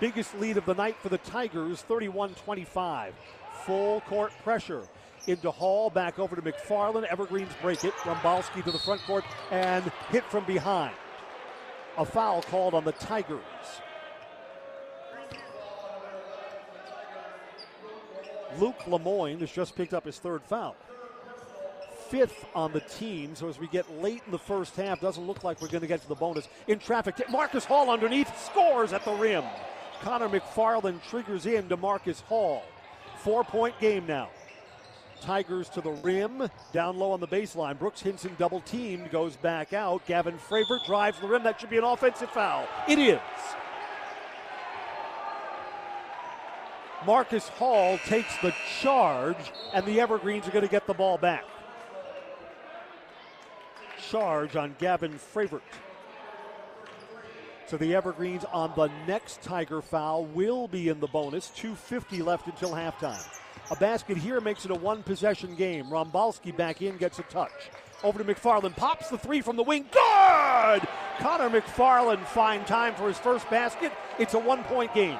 Biggest 0.00 0.38
lead 0.38 0.56
of 0.56 0.66
the 0.66 0.74
night 0.74 0.96
for 1.00 1.08
the 1.08 1.18
Tigers, 1.18 1.82
31 1.82 2.34
25. 2.34 3.14
Full 3.64 4.00
court 4.02 4.32
pressure. 4.42 4.82
Into 5.26 5.50
Hall, 5.50 5.90
back 5.90 6.18
over 6.18 6.36
to 6.36 6.42
McFarland. 6.42 7.04
Evergreens 7.04 7.52
break 7.60 7.82
it. 7.82 7.92
Rombalski 8.04 8.62
to 8.62 8.70
the 8.70 8.78
front 8.78 9.02
court 9.02 9.24
and 9.50 9.90
hit 10.10 10.24
from 10.24 10.44
behind. 10.44 10.94
A 11.98 12.04
foul 12.04 12.42
called 12.42 12.74
on 12.74 12.84
the 12.84 12.92
Tigers. 12.92 13.40
Luke 18.58 18.86
Lemoyne 18.86 19.38
has 19.40 19.50
just 19.50 19.74
picked 19.74 19.94
up 19.94 20.04
his 20.04 20.18
third 20.18 20.42
foul. 20.42 20.76
Fifth 22.08 22.46
on 22.54 22.72
the 22.72 22.80
team, 22.80 23.34
so 23.34 23.48
as 23.48 23.58
we 23.58 23.66
get 23.66 24.00
late 24.00 24.22
in 24.26 24.32
the 24.32 24.38
first 24.38 24.76
half, 24.76 25.00
doesn't 25.00 25.26
look 25.26 25.42
like 25.42 25.60
we're 25.60 25.68
going 25.68 25.80
to 25.80 25.88
get 25.88 26.02
to 26.02 26.08
the 26.08 26.14
bonus. 26.14 26.48
In 26.68 26.78
traffic, 26.78 27.16
Marcus 27.28 27.64
Hall 27.64 27.90
underneath 27.90 28.30
scores 28.44 28.92
at 28.92 29.04
the 29.04 29.12
rim. 29.12 29.42
Connor 30.02 30.28
McFarland 30.28 31.00
triggers 31.08 31.46
in 31.46 31.68
to 31.68 31.76
Marcus 31.76 32.20
Hall. 32.20 32.62
Four 33.18 33.42
point 33.42 33.78
game 33.80 34.06
now. 34.06 34.28
Tigers 35.20 35.68
to 35.70 35.80
the 35.80 35.90
rim, 35.90 36.48
down 36.72 36.98
low 36.98 37.10
on 37.10 37.20
the 37.20 37.26
baseline. 37.26 37.78
Brooks 37.78 38.02
Hinson 38.02 38.36
double 38.38 38.60
teamed, 38.60 39.10
goes 39.10 39.34
back 39.36 39.72
out. 39.72 40.06
Gavin 40.06 40.38
Fravert 40.38 40.84
drives 40.86 41.18
the 41.18 41.26
rim. 41.26 41.42
That 41.42 41.58
should 41.58 41.70
be 41.70 41.78
an 41.78 41.84
offensive 41.84 42.30
foul. 42.30 42.68
It 42.86 42.98
is. 42.98 43.18
Marcus 47.06 47.46
Hall 47.50 47.98
takes 47.98 48.36
the 48.38 48.52
charge, 48.80 49.52
and 49.72 49.86
the 49.86 50.00
Evergreens 50.00 50.48
are 50.48 50.50
going 50.50 50.64
to 50.64 50.70
get 50.70 50.88
the 50.88 50.94
ball 50.94 51.16
back. 51.16 51.44
Charge 54.10 54.56
on 54.56 54.74
Gavin 54.78 55.12
Fravert. 55.12 55.60
So 57.66 57.76
the 57.76 57.94
Evergreens 57.94 58.44
on 58.52 58.72
the 58.76 58.90
next 59.06 59.40
Tiger 59.40 59.80
foul 59.82 60.24
will 60.24 60.66
be 60.66 60.88
in 60.88 60.98
the 60.98 61.06
bonus. 61.06 61.52
2.50 61.56 62.24
left 62.24 62.48
until 62.48 62.70
halftime. 62.70 63.24
A 63.70 63.76
basket 63.76 64.16
here 64.16 64.40
makes 64.40 64.64
it 64.64 64.72
a 64.72 64.74
one 64.74 65.04
possession 65.04 65.54
game. 65.54 65.86
Rombalski 65.86 66.56
back 66.56 66.82
in, 66.82 66.96
gets 66.96 67.20
a 67.20 67.22
touch. 67.24 67.70
Over 68.02 68.22
to 68.22 68.24
McFarland, 68.24 68.76
pops 68.76 69.08
the 69.08 69.18
three 69.18 69.40
from 69.40 69.56
the 69.56 69.62
wing. 69.62 69.86
Good! 69.92 70.88
Connor 71.18 71.50
McFarland 71.50 72.24
fine 72.26 72.64
time 72.64 72.94
for 72.94 73.08
his 73.08 73.18
first 73.18 73.48
basket. 73.48 73.92
It's 74.18 74.34
a 74.34 74.38
one 74.38 74.64
point 74.64 74.92
game. 74.92 75.18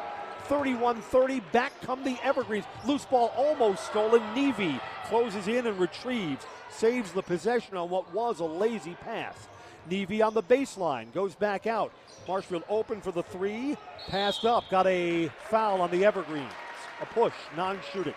31 0.48 1.02
30. 1.02 1.40
Back 1.52 1.72
come 1.82 2.02
the 2.04 2.16
Evergreens. 2.22 2.64
Loose 2.84 3.04
ball 3.04 3.32
almost 3.36 3.86
stolen. 3.86 4.22
Nevy 4.34 4.80
closes 5.04 5.48
in 5.48 5.66
and 5.66 5.78
retrieves. 5.78 6.46
Saves 6.70 7.12
the 7.12 7.22
possession 7.22 7.76
on 7.76 7.90
what 7.90 8.12
was 8.12 8.40
a 8.40 8.44
lazy 8.44 8.94
pass. 9.02 9.48
Nevy 9.88 10.22
on 10.22 10.34
the 10.34 10.42
baseline 10.42 11.12
goes 11.12 11.34
back 11.34 11.66
out. 11.66 11.92
Marshfield 12.26 12.64
open 12.68 13.00
for 13.00 13.12
the 13.12 13.22
three. 13.22 13.76
Passed 14.08 14.44
up. 14.44 14.64
Got 14.70 14.86
a 14.86 15.28
foul 15.48 15.80
on 15.80 15.90
the 15.90 16.04
Evergreens. 16.04 16.52
A 17.00 17.06
push, 17.06 17.34
non 17.56 17.78
shooting. 17.92 18.14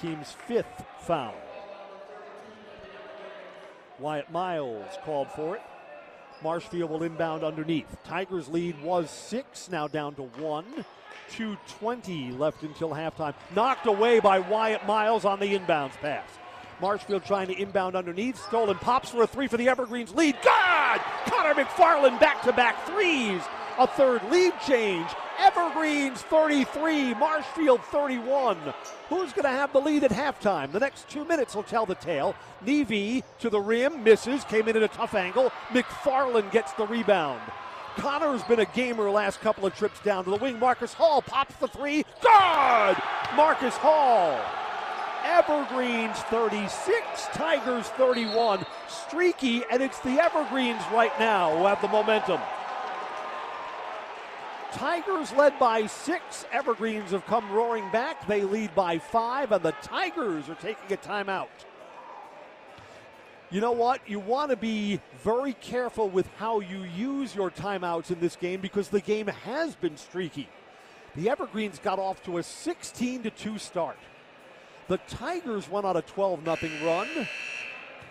Team's 0.00 0.32
fifth 0.46 0.84
foul. 1.00 1.34
Wyatt 3.98 4.30
Miles 4.30 4.96
called 5.04 5.28
for 5.32 5.56
it. 5.56 5.62
Marshfield 6.42 6.90
will 6.90 7.02
inbound 7.02 7.44
underneath. 7.44 7.86
Tigers 8.04 8.48
lead 8.48 8.80
was 8.82 9.10
six, 9.10 9.70
now 9.70 9.86
down 9.86 10.14
to 10.14 10.22
one. 10.22 10.64
2.20 11.32 12.38
left 12.38 12.62
until 12.62 12.90
halftime. 12.90 13.34
Knocked 13.54 13.86
away 13.86 14.20
by 14.20 14.40
Wyatt 14.40 14.86
Miles 14.86 15.24
on 15.24 15.38
the 15.38 15.56
inbounds 15.56 15.92
pass. 16.00 16.28
Marshfield 16.80 17.24
trying 17.24 17.48
to 17.48 17.60
inbound 17.60 17.94
underneath. 17.94 18.42
Stolen 18.46 18.76
pops 18.78 19.10
for 19.10 19.22
a 19.22 19.26
three 19.26 19.46
for 19.46 19.56
the 19.56 19.68
Evergreens 19.68 20.14
lead. 20.14 20.36
God! 20.42 21.00
Connor 21.26 21.54
McFarland 21.54 22.18
back 22.18 22.42
to 22.42 22.52
back 22.52 22.86
threes. 22.86 23.42
A 23.80 23.86
third 23.86 24.22
lead 24.30 24.52
change. 24.66 25.08
Evergreens 25.38 26.20
33, 26.20 27.14
Marshfield 27.14 27.82
31. 27.84 28.58
Who's 29.08 29.32
going 29.32 29.44
to 29.44 29.48
have 29.48 29.72
the 29.72 29.80
lead 29.80 30.04
at 30.04 30.10
halftime? 30.10 30.70
The 30.70 30.80
next 30.80 31.08
two 31.08 31.24
minutes 31.24 31.54
will 31.54 31.62
tell 31.62 31.86
the 31.86 31.94
tale. 31.94 32.34
Nevy 32.60 33.24
to 33.38 33.48
the 33.48 33.58
rim, 33.58 34.04
misses, 34.04 34.44
came 34.44 34.68
in 34.68 34.76
at 34.76 34.82
a 34.82 34.88
tough 34.88 35.14
angle. 35.14 35.50
McFarland 35.70 36.52
gets 36.52 36.74
the 36.74 36.86
rebound. 36.86 37.40
Connor's 37.96 38.42
been 38.42 38.60
a 38.60 38.66
gamer 38.66 39.08
last 39.10 39.40
couple 39.40 39.64
of 39.64 39.74
trips 39.74 39.98
down 40.00 40.24
to 40.24 40.30
the 40.30 40.36
wing. 40.36 40.58
Marcus 40.58 40.92
Hall 40.92 41.22
pops 41.22 41.54
the 41.56 41.68
three. 41.68 42.04
Good! 42.20 42.96
Marcus 43.34 43.78
Hall. 43.78 44.38
Evergreens 45.24 46.18
36, 46.24 47.28
Tigers 47.32 47.86
31. 47.96 48.66
Streaky, 48.88 49.62
and 49.72 49.82
it's 49.82 50.00
the 50.00 50.20
Evergreens 50.20 50.82
right 50.92 51.18
now 51.18 51.56
who 51.56 51.64
have 51.64 51.80
the 51.80 51.88
momentum. 51.88 52.40
Tigers 54.72 55.32
led 55.32 55.58
by 55.58 55.86
six. 55.86 56.44
Evergreens 56.52 57.10
have 57.10 57.26
come 57.26 57.50
roaring 57.50 57.90
back. 57.90 58.26
They 58.26 58.42
lead 58.42 58.74
by 58.74 58.98
five, 58.98 59.52
and 59.52 59.62
the 59.62 59.72
Tigers 59.82 60.48
are 60.48 60.54
taking 60.54 60.92
a 60.92 60.96
timeout. 60.96 61.48
You 63.50 63.60
know 63.60 63.72
what? 63.72 64.00
You 64.08 64.20
want 64.20 64.50
to 64.50 64.56
be 64.56 65.00
very 65.24 65.54
careful 65.54 66.08
with 66.08 66.28
how 66.36 66.60
you 66.60 66.84
use 66.84 67.34
your 67.34 67.50
timeouts 67.50 68.12
in 68.12 68.20
this 68.20 68.36
game 68.36 68.60
because 68.60 68.88
the 68.88 69.00
game 69.00 69.26
has 69.26 69.74
been 69.74 69.96
streaky. 69.96 70.48
The 71.16 71.28
Evergreens 71.28 71.80
got 71.80 71.98
off 71.98 72.22
to 72.24 72.38
a 72.38 72.42
16 72.42 73.24
to 73.24 73.30
2 73.30 73.58
start. 73.58 73.98
The 74.86 74.98
Tigers 75.08 75.68
went 75.68 75.84
on 75.84 75.96
a 75.96 76.02
12 76.02 76.44
0 76.44 76.56
run, 76.84 77.08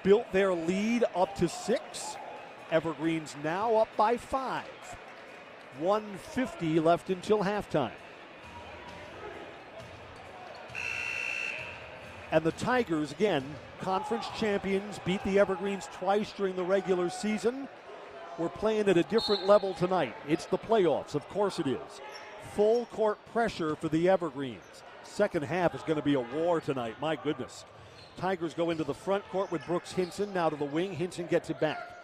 built 0.04 0.32
their 0.34 0.54
lead 0.54 1.06
up 1.16 1.36
to 1.36 1.48
six. 1.48 2.18
Evergreens 2.72 3.36
now 3.44 3.76
up 3.78 3.88
by 3.96 4.18
five. 4.18 4.66
150 5.80 6.80
left 6.80 7.10
until 7.10 7.40
halftime. 7.44 7.92
And 12.32 12.44
the 12.44 12.52
Tigers, 12.54 13.12
again, 13.12 13.44
conference 13.80 14.28
champions, 14.38 15.00
beat 15.04 15.24
the 15.24 15.40
Evergreens 15.40 15.88
twice 15.94 16.32
during 16.32 16.56
the 16.56 16.64
regular 16.64 17.10
season. 17.10 17.68
We're 18.38 18.50
playing 18.50 18.88
at 18.88 18.98
a 18.98 19.04
different 19.04 19.48
level 19.48 19.74
tonight. 19.74 20.16
It's 20.28 20.46
the 20.46 20.58
playoffs, 20.58 21.16
of 21.16 21.28
course 21.30 21.60
it 21.60 21.68
is. 21.68 22.02
Full 22.54 22.86
court 22.88 23.18
pressure 23.34 23.76
for 23.76 23.90
the 23.90 24.10
Evergreens. 24.10 24.84
Second 25.04 25.44
half 25.44 25.74
is 25.74 25.82
going 25.82 25.98
to 25.98 26.06
be 26.06 26.14
a 26.14 26.20
war 26.20 26.62
tonight, 26.62 26.96
my 27.02 27.16
goodness. 27.16 27.66
Tigers 28.18 28.54
go 28.54 28.70
into 28.70 28.84
the 28.84 28.94
front 28.94 29.28
court 29.30 29.52
with 29.52 29.66
Brooks 29.66 29.92
Hinson, 29.92 30.34
now 30.34 30.50
to 30.50 30.56
the 30.56 30.66
wing. 30.66 30.94
Hinson 30.94 31.26
gets 31.26 31.50
it 31.50 31.60
back 31.60 31.99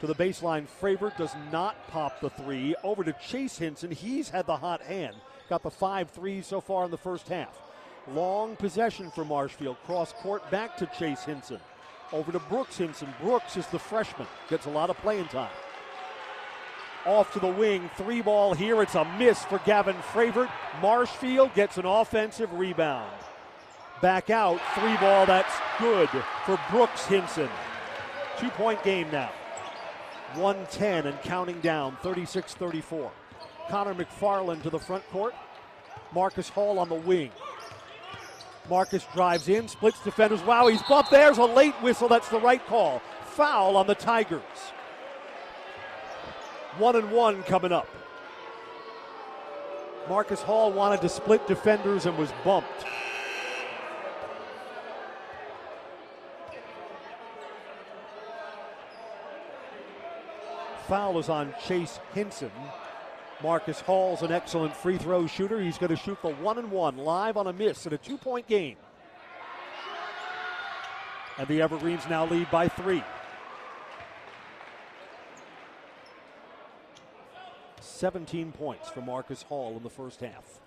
to 0.00 0.06
the 0.06 0.14
baseline. 0.14 0.66
Fravert 0.80 1.16
does 1.16 1.34
not 1.52 1.88
pop 1.88 2.20
the 2.20 2.30
three. 2.30 2.74
Over 2.82 3.04
to 3.04 3.12
Chase 3.14 3.58
Hinson. 3.58 3.90
He's 3.90 4.30
had 4.30 4.46
the 4.46 4.56
hot 4.56 4.82
hand. 4.82 5.16
Got 5.48 5.62
the 5.62 5.70
five 5.70 6.10
threes 6.10 6.46
so 6.46 6.60
far 6.60 6.84
in 6.84 6.90
the 6.90 6.96
first 6.96 7.28
half. 7.28 7.56
Long 8.12 8.56
possession 8.56 9.10
for 9.10 9.24
Marshfield. 9.24 9.76
Cross 9.84 10.14
court 10.14 10.48
back 10.50 10.76
to 10.78 10.86
Chase 10.98 11.24
Hinson. 11.24 11.60
Over 12.12 12.32
to 12.32 12.38
Brooks 12.38 12.78
Hinson. 12.78 13.12
Brooks 13.20 13.56
is 13.56 13.66
the 13.68 13.78
freshman. 13.78 14.26
Gets 14.48 14.66
a 14.66 14.70
lot 14.70 14.90
of 14.90 14.96
playing 14.98 15.26
time. 15.26 15.50
Off 17.06 17.32
to 17.32 17.40
the 17.40 17.48
wing. 17.48 17.88
Three 17.96 18.20
ball 18.20 18.54
here. 18.54 18.82
It's 18.82 18.94
a 18.94 19.04
miss 19.18 19.44
for 19.44 19.58
Gavin 19.64 19.96
Fravert. 20.12 20.50
Marshfield 20.82 21.54
gets 21.54 21.78
an 21.78 21.86
offensive 21.86 22.52
rebound. 22.52 23.10
Back 24.02 24.30
out. 24.30 24.60
Three 24.74 24.96
ball. 24.96 25.26
That's 25.26 25.54
good 25.78 26.08
for 26.44 26.58
Brooks 26.70 27.06
Hinson. 27.06 27.48
Two 28.38 28.50
point 28.50 28.82
game 28.82 29.10
now. 29.10 29.30
110 30.34 31.06
and 31.06 31.20
counting 31.22 31.60
down, 31.60 31.96
36 32.02 32.54
34. 32.54 33.10
Connor 33.68 33.94
McFarland 33.94 34.62
to 34.62 34.70
the 34.70 34.78
front 34.78 35.08
court. 35.10 35.34
Marcus 36.12 36.48
Hall 36.48 36.78
on 36.78 36.88
the 36.88 36.94
wing. 36.94 37.30
Marcus 38.68 39.06
drives 39.14 39.48
in, 39.48 39.68
splits 39.68 40.02
defenders. 40.02 40.42
Wow, 40.42 40.68
he's 40.68 40.82
bumped. 40.82 41.10
There's 41.10 41.38
a 41.38 41.44
late 41.44 41.74
whistle. 41.82 42.08
That's 42.08 42.28
the 42.28 42.40
right 42.40 42.64
call. 42.66 43.00
Foul 43.24 43.76
on 43.76 43.86
the 43.86 43.94
Tigers. 43.94 44.42
One 46.78 46.96
and 46.96 47.10
one 47.10 47.42
coming 47.44 47.72
up. 47.72 47.88
Marcus 50.08 50.40
Hall 50.40 50.72
wanted 50.72 51.00
to 51.02 51.08
split 51.08 51.46
defenders 51.46 52.06
and 52.06 52.16
was 52.16 52.32
bumped. 52.44 52.84
Foul 60.90 61.20
is 61.20 61.28
on 61.28 61.54
Chase 61.68 62.00
Hinson. 62.14 62.50
Marcus 63.44 63.78
Hall's 63.78 64.22
an 64.22 64.32
excellent 64.32 64.74
free 64.74 64.98
throw 64.98 65.28
shooter. 65.28 65.60
He's 65.60 65.78
going 65.78 65.90
to 65.90 65.96
shoot 65.96 66.20
the 66.20 66.30
one 66.30 66.58
and 66.58 66.68
one 66.68 66.96
live 66.96 67.36
on 67.36 67.46
a 67.46 67.52
miss 67.52 67.86
in 67.86 67.92
a 67.92 67.96
two 67.96 68.18
point 68.18 68.48
game. 68.48 68.76
And 71.38 71.46
the 71.46 71.62
Evergreens 71.62 72.10
now 72.10 72.26
lead 72.26 72.50
by 72.50 72.66
three. 72.66 73.04
Seventeen 77.80 78.50
points 78.50 78.88
for 78.90 79.00
Marcus 79.00 79.42
Hall 79.42 79.76
in 79.76 79.84
the 79.84 79.90
first 79.90 80.18
half. 80.18 80.60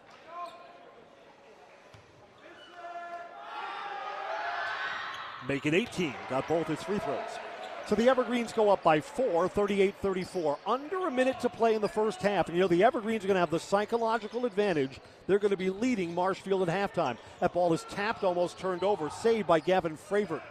Make 5.50 5.66
it 5.66 5.74
18. 5.74 6.14
Got 6.30 6.48
both 6.48 6.68
his 6.68 6.82
free 6.82 7.00
throws. 7.00 7.53
So 7.86 7.96
the 7.96 8.08
Evergreens 8.08 8.54
go 8.54 8.70
up 8.70 8.82
by 8.82 9.02
four, 9.02 9.50
38 9.50 9.96
34. 10.02 10.58
Under 10.66 11.08
a 11.08 11.12
minute 11.12 11.40
to 11.42 11.50
play 11.50 11.76
in 11.76 11.82
the 11.82 11.90
first 11.90 12.22
half. 12.22 12.48
And 12.48 12.56
you 12.56 12.62
know, 12.62 12.68
the 12.68 12.84
Evergreens 12.84 13.26
are 13.26 13.28
going 13.28 13.36
to 13.36 13.42
have 13.42 13.50
the 13.50 13.60
psychological 13.60 14.46
advantage. 14.46 15.02
They're 15.28 15.40
going 15.40 15.52
to 15.52 15.58
be 15.58 15.70
leading 15.70 16.16
Marshfield 16.16 16.68
at 16.68 16.94
halftime. 16.94 17.18
That 17.42 17.54
ball 17.54 17.74
is 17.74 17.84
tapped, 17.90 18.24
almost 18.24 18.58
turned 18.58 18.84
over, 18.84 19.10
saved 19.10 19.48
by 19.48 19.60
Gavin 19.60 19.98
Fravert. 19.98 20.42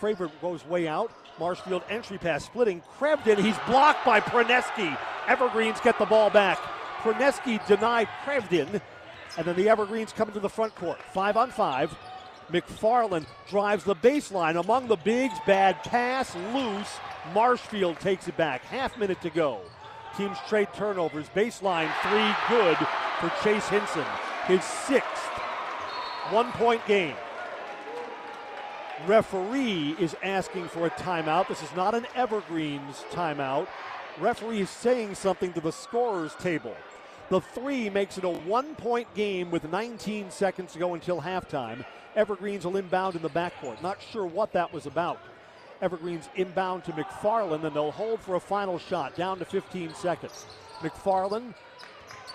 Fravert 0.00 0.32
goes 0.40 0.66
way 0.66 0.88
out. 0.88 1.12
Marshfield 1.38 1.84
entry 1.88 2.18
pass 2.18 2.44
splitting. 2.44 2.82
Krevden, 2.98 3.38
he's 3.38 3.56
blocked 3.66 4.04
by 4.04 4.20
Praneski. 4.20 4.98
Evergreens 5.28 5.80
get 5.80 5.98
the 5.98 6.04
ball 6.04 6.30
back. 6.30 6.58
Praneski 6.98 7.64
denied 7.68 8.08
Krevden. 8.24 8.80
And 9.38 9.46
then 9.46 9.56
the 9.56 9.68
Evergreens 9.68 10.12
come 10.12 10.28
into 10.28 10.40
the 10.40 10.48
front 10.48 10.74
court. 10.74 11.00
Five 11.14 11.36
on 11.36 11.50
five. 11.50 11.96
McFarland 12.50 13.26
drives 13.48 13.84
the 13.84 13.94
baseline 13.94 14.60
among 14.60 14.88
the 14.88 14.96
bigs. 14.96 15.34
Bad 15.46 15.82
pass, 15.84 16.34
loose. 16.54 16.98
Marshfield 17.34 18.00
takes 18.00 18.28
it 18.28 18.36
back. 18.36 18.62
Half 18.64 18.98
minute 18.98 19.20
to 19.22 19.30
go. 19.30 19.60
Teams 20.16 20.36
trade 20.48 20.68
turnovers. 20.74 21.28
Baseline 21.30 21.90
three 22.02 22.56
good 22.56 22.76
for 23.20 23.32
Chase 23.42 23.68
Hinson. 23.68 24.04
His 24.46 24.64
sixth 24.64 25.28
one 26.30 26.52
point 26.52 26.84
game. 26.86 27.16
Referee 29.06 29.96
is 29.98 30.14
asking 30.22 30.68
for 30.68 30.86
a 30.86 30.90
timeout. 30.90 31.48
This 31.48 31.62
is 31.62 31.74
not 31.74 31.94
an 31.94 32.06
Evergreens 32.14 33.04
timeout. 33.10 33.66
Referee 34.20 34.60
is 34.60 34.70
saying 34.70 35.14
something 35.14 35.52
to 35.54 35.60
the 35.60 35.72
scorer's 35.72 36.34
table. 36.36 36.76
The 37.28 37.40
three 37.40 37.88
makes 37.88 38.18
it 38.18 38.24
a 38.24 38.28
one 38.28 38.74
point 38.74 39.12
game 39.14 39.50
with 39.50 39.70
19 39.70 40.30
seconds 40.30 40.72
to 40.72 40.78
go 40.78 40.94
until 40.94 41.20
halftime. 41.20 41.84
Evergreens 42.14 42.64
will 42.64 42.76
inbound 42.76 43.16
in 43.16 43.22
the 43.22 43.30
backcourt. 43.30 43.80
Not 43.82 43.98
sure 44.10 44.26
what 44.26 44.52
that 44.52 44.72
was 44.72 44.86
about. 44.86 45.18
Evergreens 45.80 46.28
inbound 46.36 46.84
to 46.84 46.92
McFarland, 46.92 47.64
and 47.64 47.74
they'll 47.74 47.90
hold 47.90 48.20
for 48.20 48.36
a 48.36 48.40
final 48.40 48.78
shot, 48.78 49.16
down 49.16 49.38
to 49.38 49.44
15 49.44 49.94
seconds. 49.94 50.46
McFarland 50.80 51.54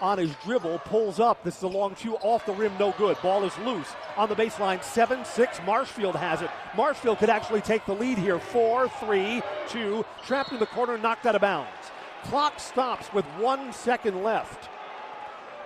on 0.01 0.17
his 0.17 0.33
dribble 0.43 0.79
pulls 0.79 1.19
up. 1.19 1.43
This 1.43 1.57
is 1.57 1.63
a 1.63 1.67
long 1.67 1.95
two 1.95 2.15
off 2.17 2.45
the 2.45 2.53
rim, 2.53 2.73
no 2.79 2.93
good. 2.97 3.17
Ball 3.21 3.43
is 3.45 3.57
loose 3.59 3.93
on 4.15 4.29
the 4.29 4.35
baseline. 4.35 4.83
7 4.83 5.23
6. 5.23 5.59
Marshfield 5.65 6.15
has 6.15 6.41
it. 6.41 6.49
Marshfield 6.75 7.19
could 7.19 7.29
actually 7.29 7.61
take 7.61 7.85
the 7.85 7.93
lead 7.93 8.17
here. 8.17 8.39
4 8.39 8.89
3 8.89 9.41
2. 9.69 10.05
Trapped 10.25 10.51
in 10.51 10.59
the 10.59 10.65
corner, 10.67 10.97
knocked 10.97 11.25
out 11.25 11.35
of 11.35 11.41
bounds. 11.41 11.69
Clock 12.23 12.59
stops 12.59 13.13
with 13.13 13.25
one 13.39 13.71
second 13.71 14.23
left. 14.23 14.69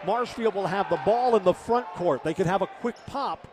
Marshfield 0.06 0.56
will 0.56 0.68
have 0.68 0.90
the 0.90 1.00
ball 1.06 1.36
in 1.36 1.44
the 1.44 1.54
front 1.54 1.86
court. 1.96 2.24
They 2.24 2.34
could 2.34 2.48
have 2.48 2.62
a 2.62 2.68
quick 2.68 2.96
pop 3.06 3.48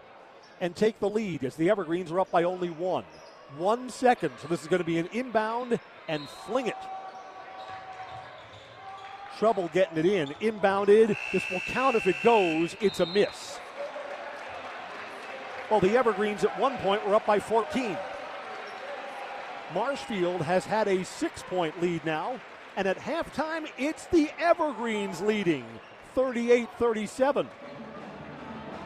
and 0.60 0.74
take 0.74 0.98
the 0.98 1.08
lead 1.08 1.44
as 1.44 1.56
the 1.56 1.70
Evergreens 1.70 2.10
are 2.10 2.20
up 2.20 2.30
by 2.30 2.44
only 2.44 2.70
one. 2.70 3.04
One 3.56 3.90
second. 3.90 4.32
So 4.40 4.48
this 4.48 4.62
is 4.62 4.68
going 4.68 4.80
to 4.80 4.86
be 4.86 4.98
an 4.98 5.08
inbound 5.12 5.78
and 6.08 6.28
fling 6.28 6.66
it. 6.66 6.76
Trouble 9.38 9.70
getting 9.72 9.98
it 9.98 10.06
in. 10.06 10.28
Inbounded. 10.40 11.16
This 11.32 11.48
will 11.50 11.60
count 11.60 11.96
if 11.96 12.06
it 12.06 12.16
goes. 12.22 12.74
It's 12.80 13.00
a 13.00 13.06
miss. 13.06 13.58
Well, 15.70 15.80
the 15.80 15.96
Evergreens 15.96 16.44
at 16.44 16.58
one 16.58 16.76
point 16.78 17.06
were 17.06 17.14
up 17.14 17.26
by 17.26 17.38
14. 17.38 17.96
Marshfield 19.74 20.40
has 20.40 20.64
had 20.64 20.88
a 20.88 21.04
six 21.04 21.42
point 21.42 21.80
lead 21.80 22.04
now. 22.04 22.40
And 22.76 22.86
at 22.86 22.98
halftime, 22.98 23.68
it's 23.76 24.06
the 24.06 24.30
Evergreens 24.38 25.20
leading 25.20 25.64
38 26.18 26.68
37. 26.80 27.48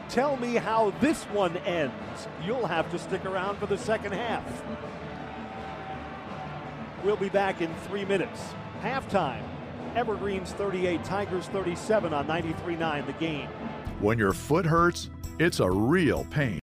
Tell 0.07 0.37
me 0.37 0.53
how 0.53 0.91
this 1.01 1.23
one 1.23 1.57
ends. 1.57 2.27
You'll 2.45 2.67
have 2.67 2.91
to 2.91 2.99
stick 2.99 3.25
around 3.25 3.57
for 3.57 3.65
the 3.65 3.75
second 3.75 4.11
half. 4.11 4.43
We'll 7.03 7.15
be 7.15 7.29
back 7.29 7.59
in 7.59 7.73
three 7.87 8.05
minutes. 8.05 8.39
Halftime. 8.83 9.41
Evergreens 9.95 10.51
38, 10.51 11.03
Tigers 11.03 11.47
37 11.47 12.13
on 12.13 12.27
93 12.27 12.75
9, 12.75 13.05
the 13.07 13.13
game. 13.13 13.49
When 13.99 14.19
your 14.19 14.33
foot 14.33 14.67
hurts, 14.67 15.09
it's 15.39 15.59
a 15.59 15.71
real 15.71 16.25
pain. 16.25 16.51